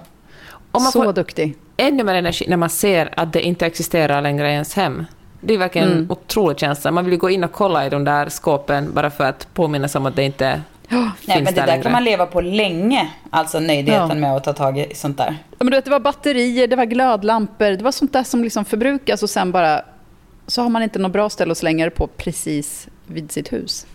Och 0.72 0.82
man 0.82 0.92
så 0.92 1.04
får 1.04 1.14
duktig. 1.14 1.58
Ännu 1.82 2.04
mer 2.04 2.14
energi 2.14 2.46
när 2.48 2.58
man 2.58 2.70
ser 2.70 3.10
att 3.20 3.34
det 3.34 3.42
inte 3.42 3.66
existerar 3.66 4.22
längre 4.22 4.50
i 4.50 4.54
ens 4.54 4.74
hem. 4.74 5.06
Det 5.40 5.54
är 5.54 5.58
verkligen 5.58 5.88
mm. 5.88 6.00
en 6.00 6.12
otrolig 6.12 6.60
känsla. 6.60 6.92
Man 6.92 7.06
vill 7.06 7.14
ju 7.14 7.20
gå 7.20 7.30
in 7.30 7.44
och 7.44 7.52
kolla 7.52 7.86
i 7.86 7.90
de 7.90 8.04
där 8.04 8.30
skåpen 8.30 8.94
bara 8.94 9.10
för 9.10 9.24
att 9.24 9.54
påminna 9.54 9.88
sig 9.88 10.00
om 10.00 10.06
att 10.06 10.16
det 10.16 10.24
inte 10.24 10.62
Oh, 10.92 11.10
Nej, 11.26 11.44
men 11.44 11.46
det 11.46 11.52
där 11.52 11.68
längre. 11.68 11.84
kan 11.84 11.92
man 11.92 12.04
leva 12.04 12.26
på 12.26 12.42
länge, 12.42 13.10
alltså 13.30 13.60
nöjdheten 13.60 14.10
ja. 14.10 14.16
med 14.16 14.36
att 14.36 14.44
ta 14.44 14.54
tag 14.54 14.80
i 14.80 14.96
sånt 14.96 15.18
där. 15.18 15.38
Ja, 15.50 15.56
men 15.58 15.68
du 15.68 15.78
vet, 15.78 15.86
det 15.86 15.92
var 15.92 16.00
batterier, 16.00 16.68
det 16.68 16.76
var 16.76 16.86
glödlampor, 16.86 17.66
det 17.66 17.84
var 17.84 17.92
sånt 17.92 18.14
där 18.14 18.24
som 18.24 18.44
liksom 18.44 18.66
förbrukas 18.66 19.24
och 19.24 19.30
sen 19.30 19.52
bara 19.52 19.82
så 20.48 20.62
har 20.62 20.70
man 20.70 20.84
inte 20.84 21.00
något 21.00 21.12
bra 21.12 21.30
ställe 21.30 21.52
att 21.52 21.58
slänga 21.58 21.86
det 21.86 21.92
på 21.92 22.08
precis 22.08 22.88
vid 23.06 23.32
sitt 23.32 23.54
hus. 23.54 23.86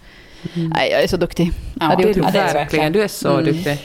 Mm. 0.55 0.68
Nej, 0.68 0.90
jag 0.90 1.03
är 1.03 1.09
så 1.09 1.16
duktig. 1.16 1.53
Ja, 1.81 1.90
ja, 1.90 1.96
det 1.96 2.11
är 2.11 2.14
du, 2.14 2.20
verkligen. 2.20 2.92
Du 2.92 3.03
är 3.03 3.09
så 3.09 3.33
mm. 3.33 3.44
duktig. 3.44 3.79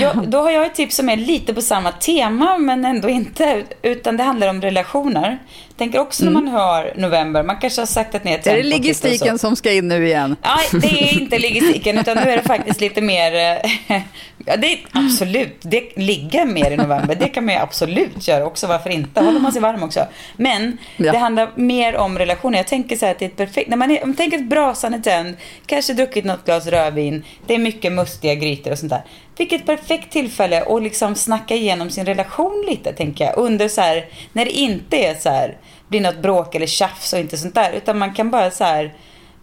Jag, 0.00 0.28
då 0.28 0.38
har 0.38 0.50
jag 0.50 0.66
ett 0.66 0.74
tips 0.74 0.96
som 0.96 1.08
är 1.08 1.16
lite 1.16 1.54
på 1.54 1.62
samma 1.62 1.92
tema, 1.92 2.58
men 2.58 2.84
ändå 2.84 3.08
inte. 3.08 3.64
Utan 3.82 4.16
det 4.16 4.22
handlar 4.22 4.48
om 4.48 4.60
relationer. 4.60 5.38
Tänker 5.76 5.98
också 5.98 6.22
mm. 6.22 6.34
när 6.34 6.40
man 6.40 6.52
hör 6.52 6.92
november, 6.96 7.42
man 7.42 7.56
kanske 7.56 7.80
har 7.80 7.86
saktat 7.86 8.24
ner 8.24 8.38
tempot 8.38 8.52
Är 8.52 8.56
det 8.56 8.76
logistiken 8.76 9.38
som 9.38 9.56
ska 9.56 9.72
in 9.72 9.88
nu 9.88 10.06
igen? 10.06 10.36
Nej, 10.42 10.80
det 10.82 11.02
är 11.02 11.20
inte 11.20 11.38
logistiken, 11.38 11.98
utan 11.98 12.16
nu 12.16 12.30
är 12.30 12.36
det 12.36 12.42
faktiskt 12.42 12.80
lite 12.80 13.00
mer... 13.00 13.34
Eh, 13.34 14.02
ja, 14.46 14.56
det 14.56 14.72
är 14.72 14.78
absolut, 14.92 15.56
det 15.62 15.96
ligger 15.96 16.46
mer 16.46 16.70
i 16.70 16.76
november. 16.76 17.14
Det 17.14 17.28
kan 17.28 17.44
man 17.44 17.54
ju 17.54 17.60
absolut 17.60 18.28
göra 18.28 18.46
också, 18.46 18.66
varför 18.66 18.90
inte? 18.90 19.20
Håller 19.20 19.40
man 19.40 19.52
sig 19.52 19.62
varm 19.62 19.82
också. 19.82 20.06
Men 20.36 20.78
ja. 20.96 21.12
det 21.12 21.18
handlar 21.18 21.50
mer 21.54 21.96
om 21.96 22.18
relationer. 22.18 22.58
Jag 22.58 22.66
tänker 22.66 22.96
så 22.96 23.06
här 23.06 23.12
att 23.12 23.18
det 23.18 23.24
är 23.24 23.28
ett 23.28 23.36
perfekt... 23.36 23.68
När 23.68 23.76
man, 23.76 23.90
är, 23.90 24.02
om 24.02 24.08
man 24.08 24.16
tänker 24.16 24.38
ett 24.38 24.48
brasan 24.48 24.94
är 24.94 24.98
tänd, 24.98 25.36
kanske 25.66 25.92
druckit 25.92 26.24
något 26.24 26.44
glas 26.44 26.66
rödvin, 26.66 27.24
det 27.46 27.54
är 27.54 27.58
mycket 27.58 27.92
mustiga 27.92 28.34
grytor 28.34 28.72
och 28.72 28.78
sånt 28.78 28.90
där. 28.90 29.02
Vilket 29.38 29.66
perfekt 29.66 30.12
tillfälle 30.12 30.62
att 30.62 30.82
liksom 30.82 31.14
snacka 31.14 31.54
igenom 31.54 31.90
sin 31.90 32.06
relation 32.06 32.64
lite, 32.68 32.92
tänker 32.92 33.24
jag. 33.24 33.38
Under 33.38 33.68
så 33.68 33.80
här, 33.80 34.06
när 34.32 34.44
det 34.44 34.50
inte 34.50 34.96
är 34.96 35.14
så 35.14 35.28
här, 35.28 35.56
blir 35.88 36.00
något 36.00 36.18
bråk 36.18 36.54
eller 36.54 36.66
tjafs 36.66 37.12
och 37.12 37.18
inte 37.18 37.36
sånt 37.36 37.54
där. 37.54 37.72
Utan 37.72 37.98
man 37.98 38.14
kan 38.14 38.30
bara 38.30 38.50
så 38.50 38.64
här, 38.64 38.94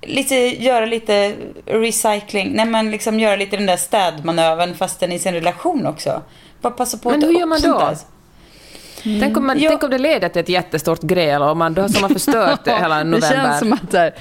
lite, 0.02 0.36
göra 0.36 0.86
lite 0.86 1.36
recycling. 1.66 2.54
När 2.54 2.66
man 2.66 2.92
liksom 2.92 3.20
gör 3.20 3.38
lite 3.38 3.58
den 3.58 3.66
där 3.66 3.78
städmanövern 3.78 4.76
fastän 4.76 5.12
i 5.12 5.20
sin 5.20 5.34
relation 5.34 5.88
också. 5.88 6.22
Bara 6.62 6.74
passa 6.74 6.98
på 6.98 7.10
Men 7.10 7.24
hur 7.24 7.32
gör 7.32 7.46
man 7.46 7.62
då? 7.62 7.96
Mm. 9.06 9.20
Tänk, 9.20 9.38
om 9.38 9.48
man, 9.48 9.60
ja. 9.60 9.70
tänk 9.70 9.84
om 9.84 9.90
det 9.90 9.98
leder 9.98 10.30
till 10.30 10.40
ett 10.40 10.50
jättestort 10.50 11.02
gräl 11.02 11.42
och 11.42 11.58
man, 11.58 11.74
då 11.74 11.82
har 11.82 12.02
man 12.02 12.10
förstört 12.10 12.68
hela 12.68 13.04
november. 13.04 13.20
Det 13.20 13.28
känns 13.28 13.60
som 13.60 13.74
att 13.74 13.92
där, 13.92 14.14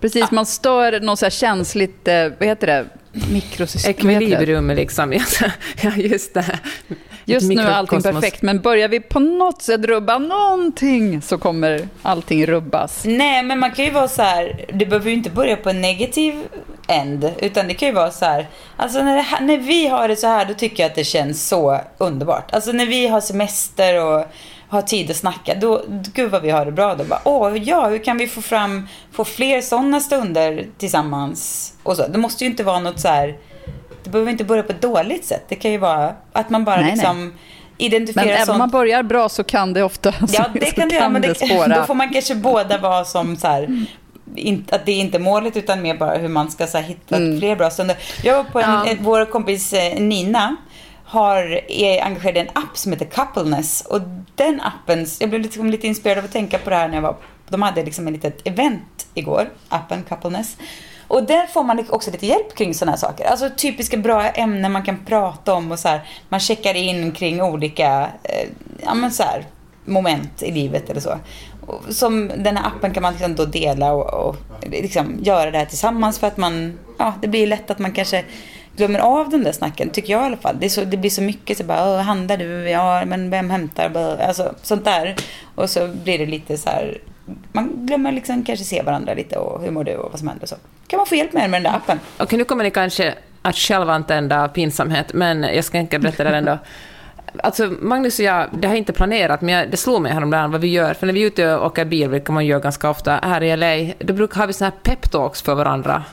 precis, 0.00 0.30
man 0.30 0.46
stör 0.46 1.00
något 1.00 1.18
så 1.18 1.24
här 1.24 1.30
känsligt, 1.30 2.08
eh, 2.08 2.28
vad 2.38 2.48
heter 2.48 2.66
det, 2.66 2.86
mikrosystem. 3.32 3.90
Ekvilibrium 3.90 4.70
liksom. 4.70 5.12
ja, 5.82 5.90
just 5.96 6.34
det. 6.34 6.58
Just 7.32 7.48
nu 7.48 7.62
är 7.62 7.70
allting 7.70 8.02
perfekt, 8.02 8.42
men 8.42 8.60
börjar 8.60 8.88
vi 8.88 9.00
på 9.00 9.20
något 9.20 9.62
sätt 9.62 9.84
rubba 9.84 10.18
någonting 10.18 11.22
så 11.22 11.38
kommer 11.38 11.88
allting 12.02 12.46
rubbas. 12.46 13.02
Nej, 13.04 13.42
men 13.42 13.58
man 13.58 13.70
kan 13.70 13.84
ju 13.84 13.90
vara 13.90 14.08
så 14.08 14.22
här, 14.22 14.64
det 14.72 14.86
behöver 14.86 15.10
ju 15.10 15.16
inte 15.16 15.30
börja 15.30 15.56
på 15.56 15.70
en 15.70 15.80
negativ 15.80 16.34
end, 16.88 17.32
utan 17.38 17.68
det 17.68 17.74
kan 17.74 17.88
ju 17.88 17.94
vara 17.94 18.10
så 18.10 18.24
här, 18.24 18.48
alltså 18.76 19.02
när, 19.02 19.16
det, 19.16 19.44
när 19.44 19.58
vi 19.58 19.88
har 19.88 20.08
det 20.08 20.16
så 20.16 20.26
här, 20.26 20.44
då 20.44 20.54
tycker 20.54 20.82
jag 20.82 20.90
att 20.90 20.96
det 20.96 21.04
känns 21.04 21.48
så 21.48 21.80
underbart. 21.98 22.54
Alltså 22.54 22.72
när 22.72 22.86
vi 22.86 23.06
har 23.06 23.20
semester 23.20 24.04
och 24.04 24.24
har 24.68 24.82
tid 24.82 25.10
att 25.10 25.16
snacka, 25.16 25.54
då, 25.54 25.82
gud 25.88 26.30
vad 26.30 26.42
vi 26.42 26.50
har 26.50 26.64
det 26.64 26.72
bra 26.72 26.94
då. 26.94 27.04
Bara, 27.04 27.20
Åh, 27.24 27.56
ja, 27.56 27.88
hur 27.88 28.04
kan 28.04 28.18
vi 28.18 28.26
få 28.26 28.42
fram, 28.42 28.88
få 29.12 29.24
fler 29.24 29.60
sådana 29.60 30.00
stunder 30.00 30.66
tillsammans? 30.78 31.72
Och 31.82 31.96
så. 31.96 32.06
Det 32.06 32.18
måste 32.18 32.44
ju 32.44 32.50
inte 32.50 32.64
vara 32.64 32.80
något 32.80 33.00
så 33.00 33.08
här, 33.08 33.36
det 34.04 34.10
behöver 34.10 34.30
inte 34.30 34.44
börja 34.44 34.62
på 34.62 34.72
ett 34.72 34.82
dåligt 34.82 35.24
sätt. 35.24 35.44
Det 35.48 35.54
kan 35.54 35.72
ju 35.72 35.78
vara 35.78 36.14
att 36.32 36.50
man 36.50 36.64
bara 36.64 36.80
nej, 36.80 36.90
liksom 36.90 37.24
nej. 37.28 37.86
identifierar 37.86 38.26
Men 38.26 38.36
även 38.36 38.50
om 38.50 38.58
man 38.58 38.70
börjar 38.70 39.02
bra 39.02 39.28
så 39.28 39.44
kan 39.44 39.72
det 39.72 39.82
ofta 39.82 40.14
Ja, 40.28 40.46
det 40.54 40.70
kan 40.70 40.88
det 40.88 40.94
göra, 40.94 41.08
men 41.08 41.22
det, 41.22 41.28
då 41.76 41.84
får 41.84 41.94
man 41.94 42.12
kanske 42.12 42.34
båda 42.34 42.78
vara 42.78 43.04
som 43.04 43.36
så 43.36 43.46
här, 43.46 43.86
inte, 44.36 44.76
att 44.76 44.86
det 44.86 44.92
är 44.92 45.00
inte 45.00 45.18
målet 45.18 45.56
utan 45.56 45.82
mer 45.82 45.94
bara 45.94 46.18
hur 46.18 46.28
man 46.28 46.50
ska 46.50 46.66
så 46.66 46.78
här, 46.78 46.84
hitta 46.84 47.16
mm. 47.16 47.38
fler 47.38 47.56
bra 47.56 47.70
stunder. 47.70 47.96
Jag 48.22 48.36
var 48.36 48.44
på 48.44 48.60
en, 48.60 48.70
ja. 48.70 48.94
vår 49.00 49.24
kompis 49.24 49.72
eh, 49.72 50.00
Nina 50.00 50.56
har, 51.04 51.70
är 51.70 52.04
engagerad 52.04 52.36
i 52.36 52.40
en 52.40 52.48
app 52.52 52.78
som 52.78 52.92
heter 52.92 53.06
Coupleness. 53.06 53.80
Och 53.80 54.00
den 54.34 54.60
appen, 54.60 55.06
jag 55.20 55.30
blev 55.30 55.42
liksom 55.42 55.70
lite 55.70 55.86
inspirerad 55.86 56.18
av 56.18 56.24
att 56.24 56.32
tänka 56.32 56.58
på 56.58 56.70
det 56.70 56.76
här 56.76 56.88
när 56.88 56.94
jag 56.94 57.02
var, 57.02 57.16
de 57.48 57.62
hade 57.62 57.84
liksom 57.84 58.06
ett 58.06 58.12
litet 58.12 58.46
event 58.46 59.06
igår, 59.14 59.50
appen 59.68 60.02
Coupleness. 60.02 60.56
Och 61.10 61.24
där 61.24 61.46
får 61.46 61.62
man 61.62 61.84
också 61.88 62.10
lite 62.10 62.26
hjälp 62.26 62.54
kring 62.54 62.74
sådana 62.74 62.92
här 62.92 62.98
saker. 62.98 63.24
Alltså 63.24 63.50
typiska 63.56 63.96
bra 63.96 64.28
ämnen 64.28 64.72
man 64.72 64.82
kan 64.82 65.04
prata 65.04 65.54
om 65.54 65.72
och 65.72 65.78
så 65.78 65.88
här, 65.88 66.00
man 66.28 66.40
checkar 66.40 66.74
in 66.74 67.12
kring 67.12 67.42
olika, 67.42 68.10
eh, 68.22 68.48
ja 68.82 68.94
men 68.94 69.10
så 69.10 69.22
här, 69.22 69.44
moment 69.84 70.42
i 70.42 70.52
livet 70.52 70.90
eller 70.90 71.00
så. 71.00 71.18
Och 71.66 71.94
Som 71.94 72.30
den 72.36 72.56
här 72.56 72.66
appen 72.66 72.94
kan 72.94 73.02
man 73.02 73.12
liksom 73.12 73.34
då 73.34 73.44
dela 73.44 73.92
och, 73.92 74.28
och 74.28 74.36
liksom 74.62 75.18
göra 75.22 75.50
det 75.50 75.58
här 75.58 75.66
tillsammans 75.66 76.18
för 76.18 76.26
att 76.26 76.36
man, 76.36 76.78
ja 76.98 77.14
det 77.22 77.28
blir 77.28 77.46
lätt 77.46 77.70
att 77.70 77.78
man 77.78 77.92
kanske 77.92 78.24
glömmer 78.76 78.98
av 78.98 79.30
den 79.30 79.44
där 79.44 79.52
snacken, 79.52 79.90
tycker 79.90 80.12
jag 80.12 80.22
i 80.22 80.26
alla 80.26 80.36
fall. 80.36 80.56
Det, 80.60 80.70
så, 80.70 80.84
det 80.84 80.96
blir 80.96 81.10
så 81.10 81.22
mycket 81.22 81.58
så 81.58 81.64
bara, 81.64 82.02
handlar 82.02 82.36
du? 82.36 82.70
Ja, 82.70 83.04
men 83.04 83.30
vem 83.30 83.50
hämtar? 83.50 84.18
Alltså 84.28 84.54
sånt 84.62 84.84
där. 84.84 85.16
Och 85.54 85.70
så 85.70 85.88
blir 85.88 86.18
det 86.18 86.26
lite 86.26 86.56
så 86.58 86.68
här, 86.68 86.98
man 87.52 87.86
glömmer 87.86 88.12
liksom 88.12 88.44
kanske 88.44 88.64
se 88.64 88.82
varandra 88.82 89.14
lite 89.14 89.38
och 89.38 89.62
hur 89.62 89.70
mår 89.70 89.84
du 89.84 89.96
och 89.96 90.10
vad 90.10 90.18
som 90.18 90.28
händer 90.28 90.46
så. 90.46 90.56
Kan 90.86 90.96
man 90.96 91.06
få 91.06 91.14
hjälp 91.14 91.32
med 91.32 91.50
med 91.50 91.62
den 91.62 91.72
där 91.72 91.78
appen? 91.78 91.98
Okej, 92.14 92.24
okay, 92.24 92.38
nu 92.38 92.44
kommer 92.44 92.64
ni 92.64 92.70
kanske 92.70 93.14
att 93.42 93.56
själv 93.56 93.90
antända 93.90 94.48
pinsamhet, 94.48 95.12
men 95.14 95.42
jag 95.42 95.64
ska 95.64 95.78
inte 95.78 95.98
berätta 95.98 96.24
det 96.24 96.36
ändå. 96.36 96.58
Alltså, 97.42 97.72
Magnus 97.80 98.18
och 98.18 98.24
jag, 98.24 98.48
det 98.52 98.68
har 98.68 98.74
inte 98.74 98.92
planerat, 98.92 99.40
men 99.40 99.54
jag, 99.54 99.70
det 99.70 99.76
slog 99.76 100.02
mig 100.02 100.12
häromdagen 100.12 100.50
vad 100.50 100.60
vi 100.60 100.68
gör. 100.68 100.94
För 100.94 101.06
när 101.06 101.14
vi 101.14 101.22
är 101.22 101.26
ute 101.26 101.54
och 101.54 101.66
åker 101.66 101.84
bil, 101.84 102.08
vilket 102.08 102.28
man 102.28 102.46
gör 102.46 102.60
ganska 102.60 102.90
ofta 102.90 103.20
här 103.22 103.42
i 103.42 103.56
LA, 103.56 103.94
då 103.98 104.14
brukar 104.14 104.46
vi 104.46 104.52
såna 104.52 104.70
här 104.70 104.76
peptalks 104.82 105.42
för 105.42 105.54
varandra. 105.54 106.04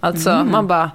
Alltså, 0.00 0.30
mm. 0.30 0.50
man 0.50 0.66
bara 0.66 0.90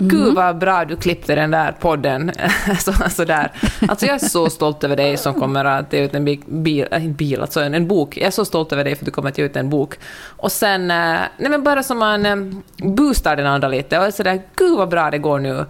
Mm. 0.00 0.16
Gud 0.16 0.34
vad 0.34 0.58
bra 0.58 0.84
du 0.84 0.96
klippte 0.96 1.34
den 1.34 1.50
där 1.50 1.72
podden. 1.72 2.32
så, 2.80 2.92
så 3.10 3.24
där. 3.24 3.50
Alltså 3.88 4.06
jag 4.06 4.14
är 4.14 4.28
så 4.28 4.50
stolt 4.50 4.84
över 4.84 4.96
dig 4.96 5.16
som 5.16 5.34
kommer 5.34 5.64
att 5.64 5.92
ge 5.92 6.04
ut 6.04 6.14
en 6.14 6.24
bil, 6.46 6.86
äh, 6.90 7.02
bil 7.02 7.40
alltså 7.40 7.60
en, 7.60 7.74
en, 7.74 7.88
bok. 7.88 8.16
Jag 8.16 8.26
är 8.26 8.30
så 8.30 8.44
stolt 8.44 8.72
över 8.72 8.84
dig 8.84 8.94
för 8.94 9.02
att 9.02 9.06
du 9.06 9.10
kommer 9.10 9.28
att 9.28 9.38
ge 9.38 9.44
ut 9.44 9.56
en 9.56 9.70
bok. 9.70 9.98
Och 10.26 10.52
sen, 10.52 10.90
äh, 10.90 11.20
nej 11.36 11.50
men 11.50 11.62
bara 11.62 11.82
som 11.82 11.98
man 11.98 12.26
äh, 12.26 12.36
boostar 12.76 13.36
den 13.36 13.46
andra 13.46 13.68
lite 13.68 13.98
och 13.98 14.14
sådär, 14.14 14.42
gud 14.56 14.78
vad 14.78 14.88
bra 14.88 15.10
det 15.10 15.18
går 15.18 15.38
nu. 15.38 15.64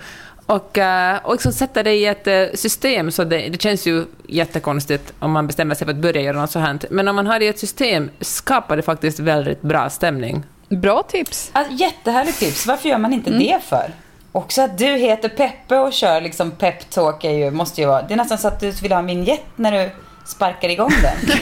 Och, 0.47 0.79
och 1.23 1.33
liksom 1.33 1.53
sätta 1.53 1.83
det 1.83 1.93
i 1.93 2.07
ett 2.07 2.59
system, 2.59 3.11
så 3.11 3.25
det, 3.25 3.49
det 3.49 3.63
känns 3.63 3.87
ju 3.87 4.05
jättekonstigt 4.29 5.13
om 5.19 5.33
man 5.33 5.47
bestämmer 5.47 5.75
sig 5.75 5.87
för 5.87 5.93
att 5.93 6.01
börja 6.01 6.23
göra 6.23 6.41
något 6.41 6.51
sånt 6.51 6.85
Men 6.91 7.09
om 7.09 7.17
man 7.17 7.27
har 7.27 7.39
det 7.39 7.45
i 7.45 7.49
ett 7.49 7.59
system 7.59 8.11
skapar 8.21 8.77
det 8.77 8.83
faktiskt 8.83 9.19
väldigt 9.21 9.63
bra 9.63 9.91
stämning. 9.91 10.45
Bra 10.69 11.03
tips. 11.03 11.51
Alltså, 11.53 11.73
jättehärligt 11.73 12.39
tips. 12.39 12.67
Varför 12.67 12.89
gör 12.89 12.99
man 12.99 13.13
inte 13.13 13.31
mm. 13.31 13.43
det 13.43 13.61
för? 13.65 13.93
Också 14.37 14.63
att 14.63 14.79
du 14.79 14.87
heter 14.87 15.29
Peppe 15.29 15.79
och 15.79 15.93
kör 15.93 16.21
liksom 16.21 16.51
peptalk 16.51 17.25
är 17.25 17.31
ju, 17.31 17.51
måste 17.51 17.81
ju 17.81 17.87
vara... 17.87 18.03
Det 18.03 18.15
är 18.15 18.17
nästan 18.17 18.39
så 18.39 18.49
att 18.49 18.61
du 18.61 18.71
vill 18.71 18.93
ha 18.93 18.99
en 18.99 19.07
vignett 19.07 19.45
när 19.57 19.73
du 19.73 19.91
sparkar 20.27 20.69
igång 20.69 20.91
den. 21.03 21.39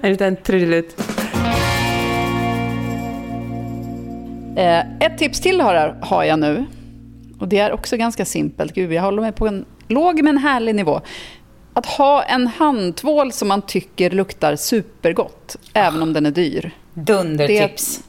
en 0.02 0.10
liten 0.10 0.36
trudelutt. 0.36 1.00
Eh, 4.56 4.78
ett 4.78 5.18
tips 5.18 5.40
till 5.40 5.60
har, 5.60 5.98
har 6.02 6.24
jag 6.24 6.38
nu. 6.38 6.64
Och 7.40 7.48
det 7.48 7.58
är 7.58 7.72
också 7.72 7.96
ganska 7.96 8.24
simpelt. 8.24 8.74
Gud, 8.74 8.92
jag 8.92 9.02
håller 9.02 9.22
mig 9.22 9.32
på 9.32 9.46
en 9.46 9.64
låg 9.88 10.22
men 10.22 10.38
härlig 10.38 10.74
nivå. 10.74 11.00
Att 11.72 11.86
ha 11.86 12.22
en 12.22 12.46
handtvål 12.46 13.32
som 13.32 13.48
man 13.48 13.62
tycker 13.62 14.10
luktar 14.10 14.56
supergott, 14.56 15.56
även 15.72 16.02
om 16.02 16.12
den 16.12 16.26
är 16.26 16.30
dyr. 16.30 16.70
Dundertips. 16.94 18.02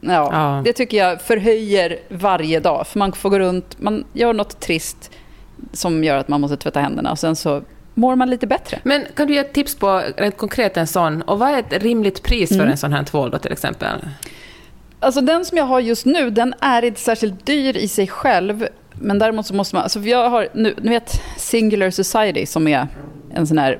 Ja, 0.00 0.28
ja, 0.32 0.62
det 0.64 0.72
tycker 0.72 0.96
jag 0.98 1.20
förhöjer 1.20 1.98
varje 2.08 2.60
dag. 2.60 2.86
För 2.86 2.98
man 2.98 3.12
får 3.12 3.30
gå 3.30 3.38
runt, 3.38 3.76
man 3.80 4.04
gör 4.12 4.32
något 4.32 4.60
trist. 4.60 5.10
som 5.72 6.04
gör 6.04 6.16
att 6.16 6.28
man 6.28 6.40
måste 6.40 6.56
tvätta 6.56 6.80
händerna. 6.80 7.10
Och 7.12 7.18
sen 7.18 7.36
så 7.36 7.62
mår 7.94 8.16
man 8.16 8.30
lite 8.30 8.46
bättre. 8.46 8.78
Men 8.82 9.04
kan 9.14 9.26
du 9.26 9.32
ge 9.34 9.38
ett 9.40 9.52
tips 9.52 9.74
på 9.74 10.02
rent 10.16 10.36
konkret 10.36 10.76
en 10.76 10.86
sån? 10.86 11.22
Och 11.22 11.38
vad 11.38 11.50
är 11.50 11.58
ett 11.58 11.82
rimligt 11.82 12.22
pris 12.22 12.48
för 12.48 12.54
Mm. 12.56 12.68
en 12.68 12.76
sån 12.76 12.92
här 12.92 13.04
tvål 13.04 13.30
då 13.30 13.38
till 13.38 13.52
exempel? 13.52 13.98
Alltså 15.00 15.20
den 15.20 15.44
som 15.44 15.58
jag 15.58 15.64
har 15.64 15.80
just 15.80 16.06
nu, 16.06 16.30
den 16.30 16.54
är 16.60 16.84
inte 16.84 17.00
särskilt 17.00 17.46
dyr 17.46 17.76
i 17.76 17.88
sig 17.88 18.06
själv. 18.08 18.66
Men 18.92 19.18
däremot 19.18 19.46
så 19.46 19.54
måste 19.54 19.74
man, 19.76 19.82
alltså 19.82 20.00
jag 20.00 20.30
har 20.30 20.48
nu, 20.54 20.74
ni 20.82 20.88
vet 20.90 21.22
Singular 21.36 21.90
Society 21.90 22.46
som 22.46 22.68
är 22.68 22.88
en 23.34 23.46
sån 23.46 23.58
här, 23.58 23.78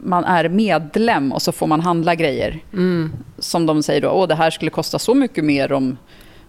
man 0.00 0.24
är 0.24 0.48
medlem 0.48 1.32
och 1.32 1.42
så 1.42 1.52
får 1.52 1.66
man 1.66 1.80
handla 1.80 2.14
grejer. 2.14 2.58
Mm. 2.72 3.12
Som 3.38 3.66
de 3.66 3.82
säger 3.82 4.00
då, 4.00 4.08
åh 4.10 4.28
det 4.28 4.34
här 4.34 4.50
skulle 4.50 4.70
kosta 4.70 4.98
så 4.98 5.14
mycket 5.14 5.44
mer 5.44 5.72
om, 5.72 5.96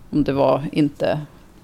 om 0.09 0.23
det 0.23 0.33
var 0.33 0.63
inte 0.71 1.19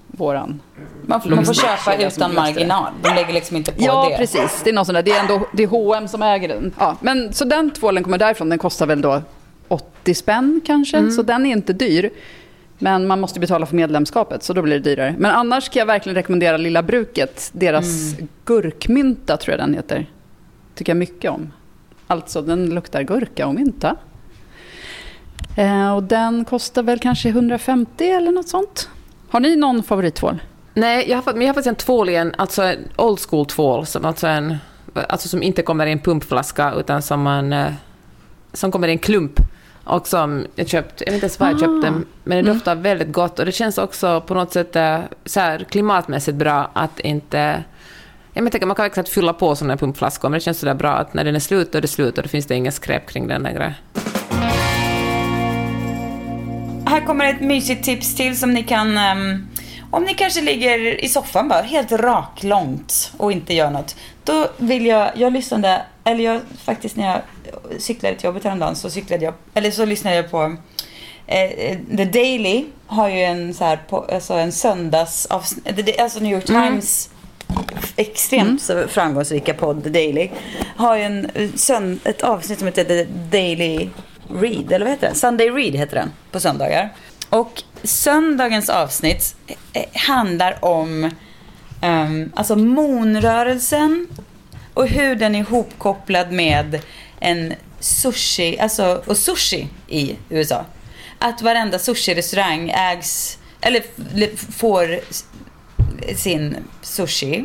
våran. 0.06 0.60
Man, 1.06 1.20
får- 1.20 1.30
man 1.30 1.44
får 1.44 1.54
köpa 1.54 1.96
utan 1.96 2.34
marginal. 2.34 2.92
De 3.02 3.14
lägger 3.14 3.32
liksom 3.32 3.56
inte 3.56 3.72
på 3.72 3.82
Ja, 3.82 4.08
det. 4.10 4.16
precis. 4.16 4.60
Det 4.64 4.70
är, 4.70 4.74
någon 4.74 4.86
sån 4.86 4.94
där, 4.94 5.02
det 5.02 5.10
är 5.10 5.20
ändå 5.20 5.46
det 5.52 5.62
är 5.62 5.66
H&M 5.66 6.08
som 6.08 6.22
äger 6.22 6.48
den. 6.48 6.72
Ja, 6.78 6.96
men, 7.00 7.32
så 7.32 7.44
den 7.44 7.70
tvålen 7.70 8.04
kommer 8.04 8.18
därifrån. 8.18 8.48
Den 8.48 8.58
kostar 8.58 8.86
väl 8.86 9.00
då 9.00 9.22
80 9.68 10.14
spänn 10.14 10.60
kanske. 10.66 11.10
Så 11.10 11.22
den 11.22 11.46
är 11.46 11.50
inte 11.50 11.72
dyr. 11.72 12.10
Men 12.78 13.06
man 13.06 13.20
måste 13.20 13.40
betala 13.40 13.66
för 13.66 13.76
medlemskapet, 13.76 14.42
så 14.42 14.52
då 14.52 14.62
blir 14.62 14.74
det 14.78 14.90
dyrare. 14.90 15.14
Men 15.18 15.30
annars 15.30 15.68
kan 15.68 15.80
jag 15.80 15.86
verkligen 15.86 16.14
rekommendera 16.14 16.56
Lilla 16.56 16.82
Bruket. 16.82 17.50
Deras 17.52 17.86
gurkmynta, 18.44 19.36
tror 19.36 19.52
jag 19.58 19.68
den 19.68 19.74
heter. 19.74 20.06
Tycker 20.74 20.90
jag 20.90 20.96
mycket 20.96 21.30
om. 21.30 21.52
Alltså, 22.10 22.42
den 22.42 22.70
luktar 22.74 23.02
gurka 23.02 23.46
och 23.46 23.54
mynta. 23.54 23.96
Eh, 25.56 25.94
och 25.94 26.02
den 26.02 26.44
kostar 26.44 26.82
väl 26.82 26.98
kanske 26.98 27.28
150 27.28 28.04
eller 28.04 28.32
något 28.32 28.48
sånt. 28.48 28.88
Har 29.28 29.40
ni 29.40 29.56
någon 29.56 29.82
favorittvål? 29.82 30.40
Nej, 30.74 31.10
jag 31.10 31.22
har, 31.22 31.32
men 31.32 31.42
jag 31.42 31.48
har 31.48 31.54
faktiskt 31.54 31.68
en 31.68 31.74
tvål 31.74 32.08
igen, 32.08 32.34
alltså 32.38 32.62
en 32.62 32.88
old 32.96 33.20
school 33.20 33.46
tvål, 33.46 33.86
som, 33.86 34.04
alltså, 34.04 34.26
en, 34.26 34.56
alltså 34.94 35.28
som 35.28 35.42
inte 35.42 35.62
kommer 35.62 35.86
i 35.86 35.92
en 35.92 35.98
pumpflaska 35.98 36.72
utan 36.72 37.02
som, 37.02 37.22
man, 37.22 37.52
eh, 37.52 37.72
som 38.52 38.72
kommer 38.72 38.88
i 38.88 38.90
en 38.90 38.98
klump. 38.98 39.40
Och 39.84 40.06
som 40.06 40.46
jag 40.54 40.68
köpt, 40.68 41.00
jag 41.00 41.06
vet 41.06 41.14
inte 41.14 41.24
ens 41.24 41.40
var 41.40 41.50
jag 41.50 41.60
köpte 41.60 41.86
den, 41.86 42.06
men 42.24 42.44
det 42.44 42.52
doftar 42.52 42.74
väldigt 42.74 43.12
gott 43.12 43.38
och 43.38 43.46
det 43.46 43.52
känns 43.52 43.78
också 43.78 44.20
på 44.20 44.34
något 44.34 44.52
sätt 44.52 44.76
eh, 44.76 45.00
så 45.24 45.40
här, 45.40 45.66
klimatmässigt 45.70 46.38
bra 46.38 46.70
att 46.72 47.00
inte... 47.00 47.64
Jag 48.38 48.42
men, 48.42 48.50
tänker, 48.50 48.66
man 48.66 48.76
kan 48.76 48.82
verkligen 48.82 49.06
fylla 49.06 49.32
på 49.32 49.56
sådana 49.56 49.72
här 49.72 49.78
pumpflaskor, 49.78 50.28
men 50.28 50.38
det 50.38 50.44
känns 50.44 50.58
sådär 50.58 50.74
bra 50.74 50.90
att 50.90 51.14
när 51.14 51.24
den 51.24 51.36
är 51.36 51.40
slut, 51.40 51.72
då 51.72 51.78
är 51.78 51.82
det 51.82 51.88
slut 51.88 52.18
och 52.18 52.22
då 52.22 52.28
finns 52.28 52.46
det 52.46 52.54
ingen 52.54 52.72
skräp 52.72 53.10
kring 53.10 53.28
den 53.28 53.42
längre. 53.42 53.74
Här 56.86 57.06
kommer 57.06 57.24
ett 57.24 57.40
mysigt 57.40 57.84
tips 57.84 58.14
till 58.14 58.38
som 58.38 58.54
ni 58.54 58.62
kan... 58.62 58.98
ehm, 58.98 59.48
om 59.90 60.04
ni 60.04 60.14
kanske 60.14 60.40
ligger 60.40 61.04
i 61.04 61.08
soffan 61.08 61.48
bara, 61.48 61.62
helt 61.62 61.92
rak 61.92 62.42
långt 62.42 63.12
och 63.16 63.32
inte 63.32 63.54
gör 63.54 63.70
något. 63.70 63.96
Då 64.24 64.46
vill 64.56 64.86
jag... 64.86 65.10
Jag 65.14 65.32
lyssnade... 65.32 65.82
Eller 66.04 66.24
jag 66.24 66.40
faktiskt 66.64 66.96
när 66.96 67.06
jag 67.06 67.20
cyklade 67.80 68.16
till 68.16 68.26
jobbet 68.26 68.44
häromdagen 68.44 68.76
så 68.76 68.90
cyklade 68.90 69.24
jag... 69.24 69.34
Eller 69.54 69.70
så 69.70 69.84
lyssnade 69.84 70.16
jag 70.16 70.30
på... 70.30 70.56
Eh, 71.26 71.78
The 71.96 72.04
Daily 72.04 72.64
har 72.86 73.08
ju 73.08 73.20
en 73.20 73.54
så 73.54 73.64
här... 73.64 73.76
På, 73.76 74.06
alltså 74.12 74.34
en 74.34 74.52
söndags... 74.52 75.26
Alltså 75.30 76.20
New 76.20 76.32
York 76.32 76.46
Times 76.46 77.10
extremt 77.96 78.62
så 78.62 78.88
framgångsrika 78.88 79.54
podd 79.54 79.84
The 79.84 79.90
Daily 79.90 80.30
har 80.76 80.96
ju 80.96 81.02
en, 81.02 81.30
eh, 81.34 82.10
ett 82.10 82.22
avsnitt 82.22 82.58
som 82.58 82.66
heter 82.66 82.84
The 82.84 83.04
Daily 83.30 83.88
Read, 84.30 84.72
eller 84.72 84.86
vad 84.86 84.94
heter 84.94 85.08
det? 85.08 85.14
Sunday 85.14 85.50
Read 85.50 85.74
heter 85.74 85.96
den 85.96 86.12
på 86.30 86.40
söndagar. 86.40 86.92
Och 87.30 87.62
söndagens 87.82 88.68
avsnitt 88.68 89.36
eh, 89.72 89.84
handlar 89.94 90.64
om 90.64 91.10
um, 91.82 92.32
alltså 92.34 92.56
monrörelsen 92.56 94.06
och 94.74 94.88
hur 94.88 95.14
den 95.14 95.34
är 95.34 95.38
ihopkopplad 95.38 96.32
med 96.32 96.80
en 97.20 97.54
sushi, 97.80 98.58
alltså 98.58 99.02
och 99.06 99.16
sushi 99.16 99.68
i 99.88 100.16
USA. 100.28 100.64
Att 101.18 101.42
varenda 101.42 101.78
sushi-restaurang 101.78 102.70
ägs, 102.70 103.38
eller 103.60 103.82
får 104.52 105.00
sin 106.16 106.56
sushi 106.82 107.44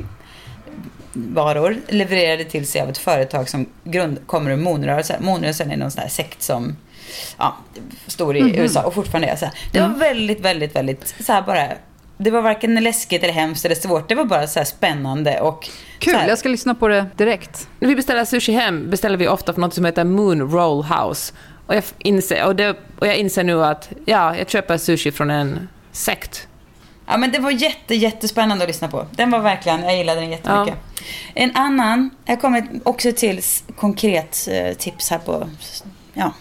varor 1.14 1.78
levererade 1.88 2.44
till 2.44 2.68
sig 2.68 2.82
av 2.82 2.90
ett 2.90 2.98
företag 2.98 3.50
som 3.50 3.66
grund, 3.84 4.28
kommer 4.28 4.52
ur 4.52 4.56
Monrörelsen. 4.56 5.26
Monrörelsen 5.26 5.72
är 5.72 5.78
någon 5.78 5.92
sån 5.92 6.02
här 6.02 6.10
sekt 6.10 6.42
som 6.42 6.76
ja, 7.38 7.58
stor 8.08 8.38
i 8.38 8.58
USA 8.58 8.84
och 8.84 8.94
fortfarande 8.94 9.28
är 9.28 9.36
så 9.36 9.46
här. 9.46 9.54
Det 9.72 9.82
var 9.82 9.90
väldigt, 9.90 10.40
väldigt, 10.40 10.76
väldigt 10.76 11.16
så 11.20 11.34
här 11.34 11.42
bara 11.42 11.68
det 12.18 12.32
var 12.32 12.42
varken 12.42 12.76
läskigt 12.76 13.24
eller 13.24 13.34
hemskt 13.34 13.66
eller 13.66 13.76
svårt. 13.76 14.10
Det 14.10 14.16
var 14.16 14.26
bara 14.26 14.48
så 14.48 14.60
här 14.60 14.66
spännande 14.66 15.40
och 15.42 15.70
Kul, 16.00 16.14
så 16.14 16.20
här, 16.20 16.28
jag 16.28 16.38
ska 16.38 16.50
lyssna 16.50 16.76
på 16.76 16.88
det 16.88 17.06
direkt. 17.18 17.68
När 17.80 17.90
vi 17.90 17.96
beställer 17.96 18.26
sushi 18.26 18.52
hem 18.52 18.90
beställer 18.90 19.18
vi 19.18 19.28
ofta 19.28 19.54
från 19.54 19.62
något 19.62 19.74
som 19.74 19.86
heter 19.86 20.04
Moon 20.04 20.52
Roll 20.52 20.84
House. 20.84 21.34
Och 21.68 21.76
jag, 21.76 21.84
inser, 21.98 22.46
och, 22.46 22.56
det, 22.56 22.78
och 23.00 23.08
jag 23.08 23.16
inser 23.16 23.44
nu 23.44 23.66
att 23.66 23.90
ja, 24.06 24.38
jag 24.38 24.50
köper 24.50 24.78
sushi 24.78 25.12
från 25.12 25.30
en 25.30 25.70
sekt. 25.92 26.48
Ja 27.08 27.18
men 27.18 27.32
det 27.32 27.40
var 27.40 27.52
jätte, 27.52 27.96
jättespännande 27.96 28.64
att 28.64 28.70
lyssna 28.70 28.88
på. 28.88 29.06
Den 29.12 29.32
var 29.32 29.40
verkligen, 29.40 29.84
jag 29.84 29.98
gillade 29.98 30.20
den 30.22 30.30
jättemycket. 30.32 30.78
En 31.34 31.56
annan, 31.56 32.10
jag 32.26 32.42
kommer 32.42 32.68
också 32.84 33.12
till 33.12 33.42
konkret 33.78 34.48
eh, 34.52 34.74
tips 34.74 35.10
här 35.10 35.18
på, 35.18 35.50
ja. 36.14 36.34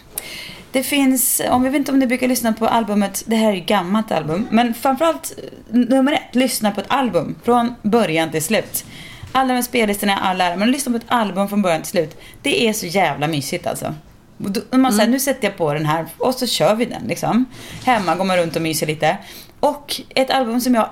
Det 0.71 0.83
finns, 0.83 1.41
om 1.49 1.65
jag 1.65 1.71
vet 1.71 1.79
inte 1.79 1.91
om 1.91 1.99
ni 1.99 2.07
brukar 2.07 2.27
lyssna 2.27 2.53
på 2.53 2.67
albumet, 2.67 3.23
det 3.27 3.35
här 3.35 3.49
är 3.49 3.53
ju 3.53 3.61
ett 3.61 3.67
gammalt 3.67 4.11
album, 4.11 4.47
men 4.51 4.73
framförallt 4.73 5.33
eh, 5.37 5.43
nummer 5.75 6.11
ett, 6.13 6.35
lyssna 6.35 6.71
på 6.71 6.81
ett 6.81 6.87
album 6.89 7.35
från 7.43 7.75
början 7.81 8.31
till 8.31 8.43
slut. 8.43 8.85
Alla 9.31 9.53
med 9.53 9.63
spellistorna, 9.65 10.17
alla 10.17 10.55
men 10.55 10.71
lyssna 10.71 10.91
på 10.91 10.97
ett 10.97 11.03
album 11.07 11.47
från 11.49 11.61
början 11.61 11.81
till 11.81 11.91
slut. 11.91 12.17
Det 12.41 12.67
är 12.67 12.73
så 12.73 12.85
jävla 12.85 13.27
mysigt 13.27 13.67
alltså. 13.67 13.93
Då- 14.37 14.77
Man 14.77 14.93
säger, 14.93 15.09
nu 15.09 15.19
sätter 15.19 15.47
jag 15.47 15.57
på 15.57 15.73
den 15.73 15.85
här 15.85 16.05
och 16.17 16.33
så 16.35 16.47
kör 16.47 16.75
vi 16.75 16.85
den 16.85 17.03
liksom. 17.07 17.45
Hemma 17.85 18.15
går 18.15 18.23
man 18.25 18.37
runt 18.37 18.55
och 18.55 18.61
myser 18.61 18.87
lite. 18.87 19.17
Och 19.63 20.01
ett 20.09 20.29
album 20.29 20.61
som 20.61 20.75
jag 20.75 20.89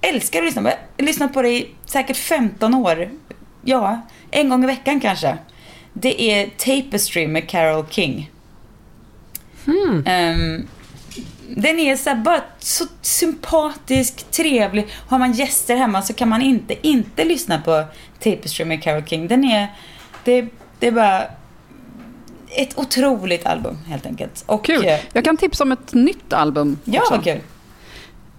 älskar 0.00 0.38
att 0.38 0.44
lyssna 0.44 0.62
på. 0.62 0.68
Jag 0.68 1.04
har 1.04 1.06
lyssnat 1.06 1.32
på 1.32 1.42
det 1.42 1.48
i 1.48 1.68
säkert 1.86 2.16
15 2.16 2.74
år. 2.74 3.10
Ja, 3.64 4.00
en 4.30 4.48
gång 4.48 4.64
i 4.64 4.66
veckan 4.66 5.00
kanske. 5.00 5.36
Det 5.92 6.22
är 6.22 6.46
Tapestry 6.46 7.26
med 7.26 7.48
Carole 7.48 7.84
King. 7.90 8.30
Ehm, 10.06 10.66
den 11.56 11.78
är 11.78 11.96
så 11.96 12.10
här 12.10 12.16
bara 12.16 12.40
så 12.58 12.84
sympatisk, 13.02 14.30
trevlig. 14.30 14.86
Har 15.08 15.18
man 15.18 15.32
gäster 15.32 15.76
hemma 15.76 16.02
så 16.02 16.12
kan 16.14 16.28
man 16.28 16.42
inte 16.42 16.86
inte 16.88 17.24
lyssna 17.24 17.58
på 17.60 17.84
Tapestry 18.20 18.64
med 18.64 18.82
Carole 18.82 19.06
King. 19.06 19.28
Den 19.28 19.44
är, 19.44 19.66
det, 20.24 20.48
det 20.78 20.86
är 20.86 20.92
bara 20.92 21.22
ett 22.48 22.78
otroligt 22.78 23.46
album 23.46 23.78
helt 23.88 24.06
enkelt. 24.06 24.44
Och, 24.46 24.64
Kul. 24.64 24.86
eh, 24.86 25.00
Jag 25.12 25.24
kan 25.24 25.36
tipsa 25.36 25.64
om 25.64 25.72
ett 25.72 25.94
nytt 25.94 26.32
album 26.32 26.78
Ja, 26.84 27.00
också. 27.00 27.14
vad 27.14 27.24
kul. 27.24 27.40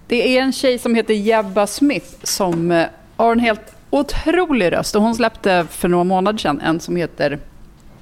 Det 0.06 0.38
är 0.38 0.42
en 0.42 0.52
tjej 0.52 0.78
som 0.78 0.94
heter 0.94 1.14
Jebba 1.14 1.66
Smith 1.66 2.06
som 2.22 2.70
eh, 2.72 2.86
har 3.16 3.32
en 3.32 3.38
helt 3.38 3.74
otrolig 3.90 4.72
röst. 4.72 4.96
Och 4.96 5.02
hon 5.02 5.14
släppte 5.14 5.66
för 5.70 5.88
några 5.88 6.04
månader 6.04 6.38
sedan 6.38 6.60
en 6.60 6.80
som 6.80 6.96
heter, 6.96 7.38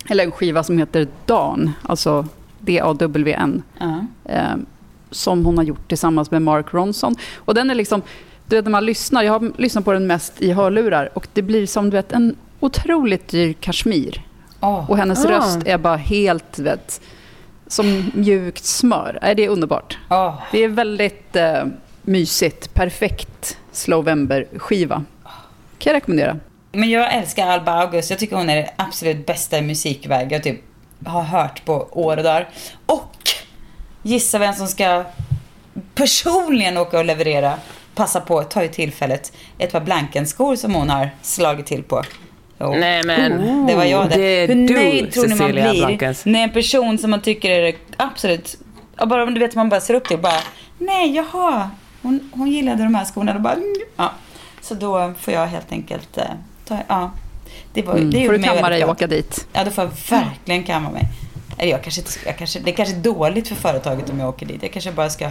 eller 0.09 0.25
en 0.25 0.31
skiva 0.31 0.63
som 0.63 0.79
heter 0.79 1.09
Dan, 1.27 1.73
alltså 1.83 2.27
D-A-W-N. 2.61 3.63
Ja. 3.79 4.07
eh, 4.25 4.55
som 5.11 5.45
hon 5.45 5.57
har 5.59 5.65
gjort 5.65 5.89
tillsammans 5.89 6.31
med 6.31 6.43
Mark 6.43 6.67
Ronson. 6.75 7.17
Och 7.37 7.55
den 7.55 7.71
är 7.71 7.75
liksom, 7.75 8.03
du 8.47 8.57
vet 8.57 8.65
när 8.65 8.73
man 8.73 8.87
lyssnar, 8.87 9.23
jag 9.23 9.33
har 9.33 9.53
lyssnat 9.61 9.85
på 9.85 9.93
den 9.93 10.07
mest 10.07 10.43
i 10.43 10.53
hörlurar 10.53 11.11
och 11.15 11.27
det 11.33 11.43
blir 11.43 11.67
som 11.67 11.91
du 11.91 11.97
vet 11.97 12.13
en 12.13 12.37
otroligt 12.61 13.29
dyr 13.29 13.53
kashmir. 13.53 14.23
Åh. 14.61 14.91
Och 14.91 14.97
hennes 14.97 15.25
Ah. 15.25 15.29
röst 15.31 15.59
är 15.67 15.79
bara 15.79 15.97
helt, 15.97 16.59
vet, 16.59 17.01
som 17.67 18.11
mjukt 18.15 18.65
smör. 18.65 19.19
Nej, 19.23 19.35
det 19.35 19.45
är 19.45 19.49
underbart. 19.49 19.99
Åh. 20.11 20.35
Det 20.53 20.59
är 20.65 20.69
väldigt 20.69 21.37
eh, 21.37 21.65
mysigt, 22.05 22.75
perfekt 22.75 23.59
Slowember-skiva. 23.73 25.05
Kan 25.79 25.91
jag 25.91 25.95
rekommendera. 25.95 26.37
Men 26.73 26.91
jag 26.91 27.15
älskar 27.15 27.47
Alba 27.47 27.73
August. 27.73 28.11
Jag 28.11 28.19
tycker 28.19 28.37
hon 28.37 28.51
är 28.51 28.57
det 28.57 28.71
absolut 28.77 29.27
bästa 29.27 29.59
i 29.59 29.63
musikväg 29.63 30.33
jag 30.33 30.43
typ 30.43 30.61
har 31.07 31.23
hört 31.23 31.65
på 31.65 31.89
år 31.91 32.17
och 32.17 32.23
dagar. 32.23 32.49
Och 32.87 33.17
gissa 34.03 34.39
vem 34.39 34.55
som 34.55 34.67
ska 34.69 35.05
personligen 35.95 36.77
åka 36.77 36.99
och 36.99 37.05
leverera. 37.05 37.55
Passa 37.95 38.21
på, 38.21 38.43
ta 38.43 38.63
ju 38.63 38.69
tillfället. 38.69 39.33
Ett 39.59 39.73
par 39.73 39.81
Blankenskor 39.81 40.57
som 40.57 40.75
hon 40.75 40.91
har 40.91 41.11
slagit 41.23 41.67
till 41.67 41.83
på. 41.83 42.03
Jo. 42.61 42.75
Nej 42.75 43.03
men, 43.05 43.67
Det 43.67 43.75
var 43.75 43.85
jag 43.85 44.09
det. 44.09 44.17
det 44.17 44.23
är 44.23 44.49
Hur 44.49 44.55
du 44.69 44.75
nöjd 44.75 45.13
tror 45.13 45.23
ni 45.25 45.29
man 45.29 45.39
Cecilia 45.39 45.71
blir 45.71 45.87
Blankens. 45.87 46.25
när 46.25 46.43
en 46.43 46.53
person 46.53 46.99
som 46.99 47.11
man 47.11 47.21
tycker 47.23 47.51
är 47.51 47.75
absolut... 47.97 48.59
Bara, 49.07 49.27
du 49.27 49.41
vet, 49.41 49.55
man 49.55 49.69
bara 49.69 49.81
ser 49.81 49.95
upp 49.95 50.09
till 50.09 50.19
bara 50.19 50.41
Nej, 50.79 51.15
jaha. 51.17 51.71
Hon, 52.05 52.31
hon 52.33 52.51
gillade 52.51 52.83
de 52.83 52.95
här 52.95 53.05
skorna. 53.05 53.33
Då 53.33 53.39
bara, 53.39 53.53
mm, 53.55 53.75
ja. 53.97 54.13
Så 54.61 54.75
då 54.75 55.13
får 55.21 55.35
jag 55.35 55.47
helt 55.47 55.73
enkelt 55.73 56.19
eh, 56.19 56.25
ta... 56.65 56.79
Ja. 56.89 57.11
Det, 57.73 57.83
var, 57.83 57.95
det 57.95 58.01
Mm. 58.01 58.13
Får 58.13 58.21
gjorde 58.21 58.39
du 58.39 58.43
kamma 58.43 58.69
dig 58.69 58.85
och 58.85 58.91
åka 58.91 59.07
dit. 59.07 59.47
Ja, 59.53 59.65
då 59.65 59.71
får 59.71 59.85
jag 59.85 59.91
verkligen 60.19 60.63
kamma 60.65 60.91
mig. 60.91 61.03
Eller 61.59 61.71
jag 61.71 61.83
kanske, 61.83 62.03
jag 62.27 62.39
kanske, 62.39 62.61
det 62.61 62.71
är 62.71 62.75
kanske 62.75 62.95
är 62.95 63.01
dåligt 63.01 63.49
för 63.49 63.55
företaget 63.55 64.11
om 64.11 64.21
jag 64.21 64.29
åker 64.29 64.47
dit. 64.47 64.63
Jag 64.63 64.73
kanske 64.73 64.93
bara 64.93 65.11
ska 65.11 65.31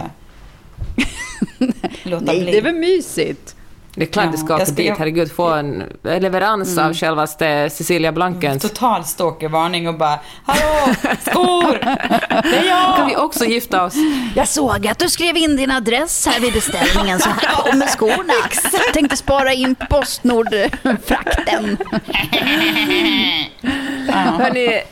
låta 2.02 2.24
Nej, 2.24 2.42
bli. 2.42 2.52
det 2.52 2.58
är 2.58 2.62
väl 2.62 2.74
mysigt? 2.74 3.56
Det 3.96 4.02
är 4.02 4.06
klart 4.06 4.24
Ja, 4.24 4.30
det 4.30 4.38
ska 4.38 4.48
jag 4.48 4.56
åka 4.56 4.66
ska- 4.66 4.74
dit. 4.74 4.86
jag- 4.86 4.96
Herregud, 4.96 5.32
få 5.32 5.48
en 5.48 5.82
leverans 6.02 6.78
av 6.78 6.94
självaste 6.94 7.70
Cecilia 7.72 8.12
Blankens. 8.12 8.62
Total 8.62 9.04
stalkervarning 9.04 9.88
och 9.88 9.94
bara 9.98 10.18
Hallå, 10.46 10.94
skor! 11.20 11.78
Det 12.28 12.56
är 12.58 12.64
jag! 12.68 12.96
Kan 12.96 13.06
vi 13.06 13.16
också 13.16 13.44
gifta 13.44 13.84
oss? 13.84 13.94
Jag 14.36 14.48
såg 14.48 14.86
att 14.86 14.98
du 14.98 15.08
skrev 15.08 15.36
in 15.36 15.56
din 15.56 15.70
adress 15.70 16.26
här 16.26 16.40
vid 16.40 16.52
beställningen, 16.52 17.18
så 17.20 17.28
här 17.28 17.54
kommer 17.70 17.86
skorna. 17.86 18.32
Tänkte 18.92 19.16
spara 19.16 19.52
in 19.52 19.74
Postnord-frakten. 19.90 21.76
Hörrni, 24.12 24.82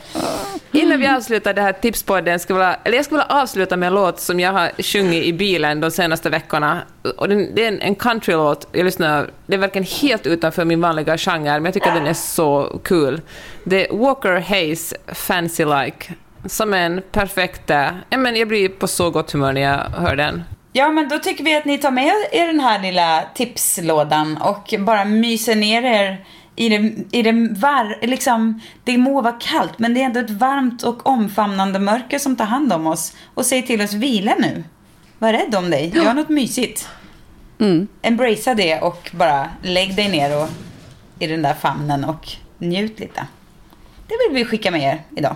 innan 0.71 0.99
vi 0.99 1.07
avslutar 1.07 1.53
det 1.53 1.61
här 1.61 1.73
tipspodden, 1.73 2.39
ska 2.39 2.53
vilja, 2.53 2.77
eller 2.83 2.97
jag 2.97 3.05
skulle 3.05 3.21
vilja 3.21 3.41
avsluta 3.41 3.77
med 3.77 3.87
en 3.87 3.93
låt 3.93 4.19
som 4.19 4.39
jag 4.39 4.51
har 4.51 4.83
sjungit 4.83 5.23
i 5.23 5.33
bilen 5.33 5.79
de 5.79 5.91
senaste 5.91 6.29
veckorna. 6.29 6.81
Och 7.17 7.29
den, 7.29 7.55
det 7.55 7.63
är 7.63 7.67
en, 7.67 7.81
en 7.81 7.95
countrylåt, 7.95 8.67
jag 8.71 8.85
lyssnar, 8.85 9.29
det 9.45 9.53
är 9.53 9.57
verkligen 9.57 9.87
helt 10.01 10.27
utanför 10.27 10.65
min 10.65 10.81
vanliga 10.81 11.17
genre, 11.17 11.53
men 11.53 11.65
jag 11.65 11.73
tycker 11.73 11.89
att 11.89 11.95
den 11.95 12.07
är 12.07 12.13
så 12.13 12.79
kul. 12.83 13.21
Det 13.63 13.87
är 13.87 13.97
Walker 13.97 14.39
Hayes 14.39 14.93
Fancy 15.07 15.65
Like, 15.65 16.13
som 16.45 16.73
är 16.73 16.85
en 16.85 17.01
perfekt... 17.11 17.69
Ja, 18.09 18.17
men 18.17 18.35
jag 18.35 18.47
blir 18.47 18.69
på 18.69 18.87
så 18.87 19.09
gott 19.09 19.31
humör 19.31 19.53
när 19.53 19.61
jag 19.61 19.77
hör 19.77 20.15
den. 20.15 20.43
Ja, 20.75 20.89
men 20.89 21.09
då 21.09 21.19
tycker 21.19 21.43
vi 21.43 21.57
att 21.57 21.65
ni 21.65 21.77
tar 21.77 21.91
med 21.91 22.13
er 22.31 22.47
den 22.47 22.59
här 22.59 22.81
lilla 22.81 23.23
tipslådan 23.35 24.37
och 24.37 24.73
bara 24.79 25.05
myser 25.05 25.55
ner 25.55 25.83
er 25.83 26.25
i 26.55 26.69
det, 26.69 26.93
i 27.11 27.21
det 27.21 27.31
var, 27.59 28.05
liksom, 28.07 28.59
det 28.83 28.97
må 28.97 29.21
vara 29.21 29.33
kallt, 29.39 29.79
men 29.79 29.93
det 29.93 30.01
är 30.01 30.05
ändå 30.05 30.19
ett 30.19 30.29
varmt 30.29 30.83
och 30.83 31.07
omfamnande 31.07 31.79
mörker 31.79 32.19
som 32.19 32.35
tar 32.35 32.45
hand 32.45 32.73
om 32.73 32.87
oss 32.87 33.13
och 33.33 33.45
säger 33.45 33.61
till 33.63 33.81
oss 33.81 33.93
vila 33.93 34.35
nu. 34.39 34.63
Var 35.19 35.33
rädd 35.33 35.55
om 35.55 35.69
dig, 35.69 35.91
gör 35.95 36.13
något 36.13 36.29
mysigt. 36.29 36.89
Mm. 37.59 37.87
Embracea 38.01 38.55
det 38.55 38.79
och 38.81 39.11
bara 39.13 39.49
lägg 39.61 39.95
dig 39.95 40.09
ner 40.09 40.41
och, 40.43 40.49
i 41.19 41.27
den 41.27 41.41
där 41.41 41.53
famnen 41.53 42.03
och 42.03 42.29
njut 42.57 42.99
lite. 42.99 43.27
Det 44.07 44.13
vill 44.27 44.35
vi 44.37 44.45
skicka 44.45 44.71
med 44.71 44.81
er 44.81 45.01
idag. 45.17 45.35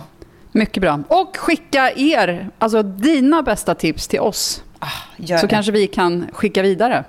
Mycket 0.52 0.80
bra. 0.80 1.00
Och 1.08 1.36
skicka 1.36 1.92
er, 1.96 2.50
alltså 2.58 2.82
dina 2.82 3.42
bästa 3.42 3.74
tips 3.74 4.08
till 4.08 4.20
oss. 4.20 4.62
Ah, 4.78 4.86
Så 5.18 5.24
det. 5.36 5.48
kanske 5.48 5.72
vi 5.72 5.86
kan 5.86 6.26
skicka 6.32 6.62
vidare 6.62 7.04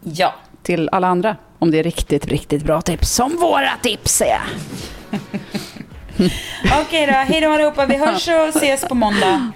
Ja. 0.00 0.34
till 0.62 0.88
alla 0.92 1.08
andra. 1.08 1.36
Om 1.62 1.70
det 1.70 1.78
är 1.78 1.82
riktigt, 1.82 2.26
riktigt 2.26 2.64
bra 2.64 2.82
tips. 2.82 3.10
Som 3.10 3.36
våra 3.36 3.76
tips 3.82 4.20
är. 4.20 4.40
Okej 6.82 7.06
då, 7.06 7.12
hej 7.12 7.40
då 7.40 7.52
allihopa. 7.52 7.86
Vi 7.86 7.96
hörs 7.96 8.28
och 8.28 8.48
ses 8.48 8.80
på 8.80 8.94
måndag. 8.94 9.52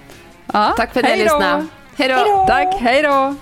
Ja, 0.53 0.73
Tack 0.77 0.93
för 0.93 1.03
att 1.03 1.09
ni 1.09 1.23
lyssnade. 1.23 1.67
Hej 1.97 2.09
då! 2.09 2.45
Tack, 2.47 2.75
hej 2.79 3.01
då. 3.01 3.35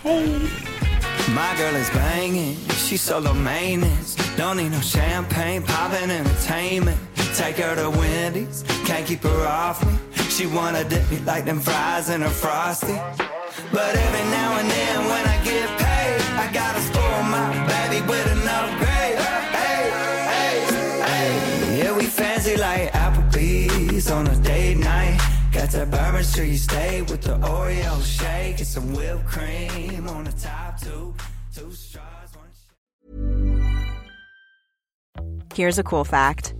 My 1.27 1.51
girl 1.59 1.75
is 1.81 1.91
banging, 1.93 2.55
she's 2.69 2.97
solo 2.97 3.33
maintenance. 3.33 4.17
Don't 4.37 4.55
need 4.55 4.71
no 4.71 4.81
champagne, 4.81 5.61
poppin' 5.61 6.11
entertainment. 6.11 6.97
Take 7.37 7.63
her 7.63 7.75
to 7.75 7.89
Wendy's, 7.89 8.63
can't 8.87 9.05
keep 9.07 9.23
her 9.23 9.47
off 9.47 9.85
me. 9.85 9.91
She 10.29 10.47
wanna 10.47 10.83
dip 10.83 11.11
me 11.11 11.17
like 11.35 11.45
them 11.45 11.59
fries 11.59 12.09
in 12.15 12.23
a 12.23 12.29
frosty. 12.29 12.97
But 13.71 13.95
every 13.95 14.25
now 14.31 14.59
and 14.59 14.69
then 14.69 15.05
when 15.11 15.25
I 15.27 15.37
get 15.43 15.69
paid, 15.77 16.21
I 16.43 16.47
gotta 16.53 16.81
spoil 16.81 17.23
my 17.23 17.64
an 18.03 18.47
upgrade. 18.47 19.17
Hey, 19.59 19.89
hey, 20.31 21.01
hey. 21.05 21.77
Yeah, 21.77 21.97
we 21.97 22.05
fancy 22.05 22.57
like 22.57 22.91
Applebee's 22.91 24.11
on 24.11 24.27
a 24.27 24.35
date 24.37 24.77
night. 24.77 25.19
Got 25.51 25.69
that 25.69 25.89
Bourbon 25.89 26.23
Street 26.23 27.09
with 27.09 27.21
the 27.21 27.37
Oreo 27.37 28.03
shake 28.03 28.59
and 28.59 28.67
some 28.67 28.93
whipped 28.93 29.25
cream 29.25 30.07
on 30.09 30.25
the 30.25 30.31
top 30.33 30.81
two. 30.81 31.13
Two 31.53 31.71
straws. 31.71 32.11
Here's 35.53 35.79
a 35.79 35.83
cool 35.83 36.03
fact 36.03 36.53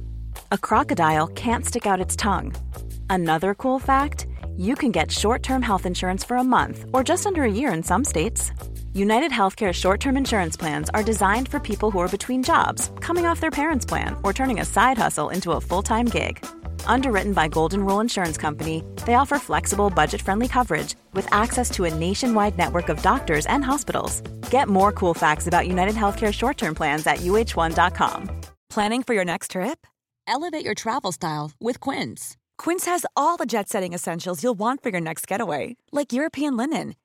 a 0.52 0.58
crocodile 0.58 1.28
can't 1.28 1.66
stick 1.66 1.86
out 1.86 2.00
its 2.00 2.16
tongue. 2.16 2.56
Another 3.10 3.54
cool 3.54 3.78
fact 3.80 4.28
you 4.56 4.74
can 4.76 4.92
get 4.92 5.12
short 5.12 5.44
term 5.44 5.62
health 5.62 5.86
insurance 5.86 6.24
for 6.24 6.38
a 6.38 6.44
month 6.44 6.86
or 6.94 7.04
just 7.04 7.28
under 7.28 7.44
a 7.44 7.52
year 7.52 7.74
in 7.74 7.84
some 7.84 8.06
states. 8.06 8.54
United 8.96 9.32
Healthcare 9.32 9.74
short 9.74 10.00
term 10.00 10.16
insurance 10.16 10.56
plans 10.56 10.90
are 10.94 11.04
designed 11.04 11.50
for 11.50 11.60
people 11.60 11.92
who 11.92 12.00
are 12.00 12.08
between 12.08 12.42
jobs, 12.42 12.92
coming 13.02 13.26
off 13.26 13.42
their 13.42 13.52
parents' 13.52 13.86
plan, 13.86 14.16
or 14.24 14.32
turning 14.32 14.62
a 14.62 14.66
side 14.66 14.98
hustle 14.98 15.32
into 15.32 15.52
a 15.52 15.60
full 15.60 15.84
time 15.84 16.06
gig. 16.06 16.46
Underwritten 16.86 17.34
by 17.34 17.50
Golden 17.50 17.86
Rule 17.86 18.00
Insurance 18.00 18.38
Company, 18.38 18.86
they 19.06 19.16
offer 19.16 19.38
flexible, 19.38 19.90
budget 19.90 20.22
friendly 20.22 20.48
coverage 20.48 20.96
with 21.12 21.28
access 21.34 21.70
to 21.72 21.84
a 21.84 21.94
nationwide 21.94 22.58
network 22.58 22.88
of 22.88 23.02
doctors 23.02 23.46
and 23.48 23.66
hospitals. 23.66 24.22
Get 24.50 24.70
more 24.70 24.94
cool 24.94 25.14
facts 25.14 25.48
about 25.48 25.68
United 25.68 25.96
Healthcare 25.96 26.34
short 26.34 26.56
term 26.58 26.74
plans 26.74 27.06
at 27.06 27.18
uh1.com. 27.18 28.30
Planning 28.70 29.04
for 29.04 29.14
your 29.14 29.26
next 29.26 29.52
trip? 29.52 29.86
Elevate 30.26 30.64
your 30.64 30.74
travel 30.74 31.12
style 31.12 31.52
with 31.60 31.82
Quince. 31.82 32.38
Quince 32.58 32.86
has 32.86 33.06
all 33.18 33.36
the 33.36 33.46
jet 33.46 33.68
setting 33.68 33.92
essentials 33.92 34.42
you'll 34.42 34.54
want 34.58 34.82
for 34.82 34.90
your 34.90 35.02
next 35.02 35.28
getaway, 35.28 35.76
like 35.92 36.14
European 36.14 36.56
linen, 36.56 36.96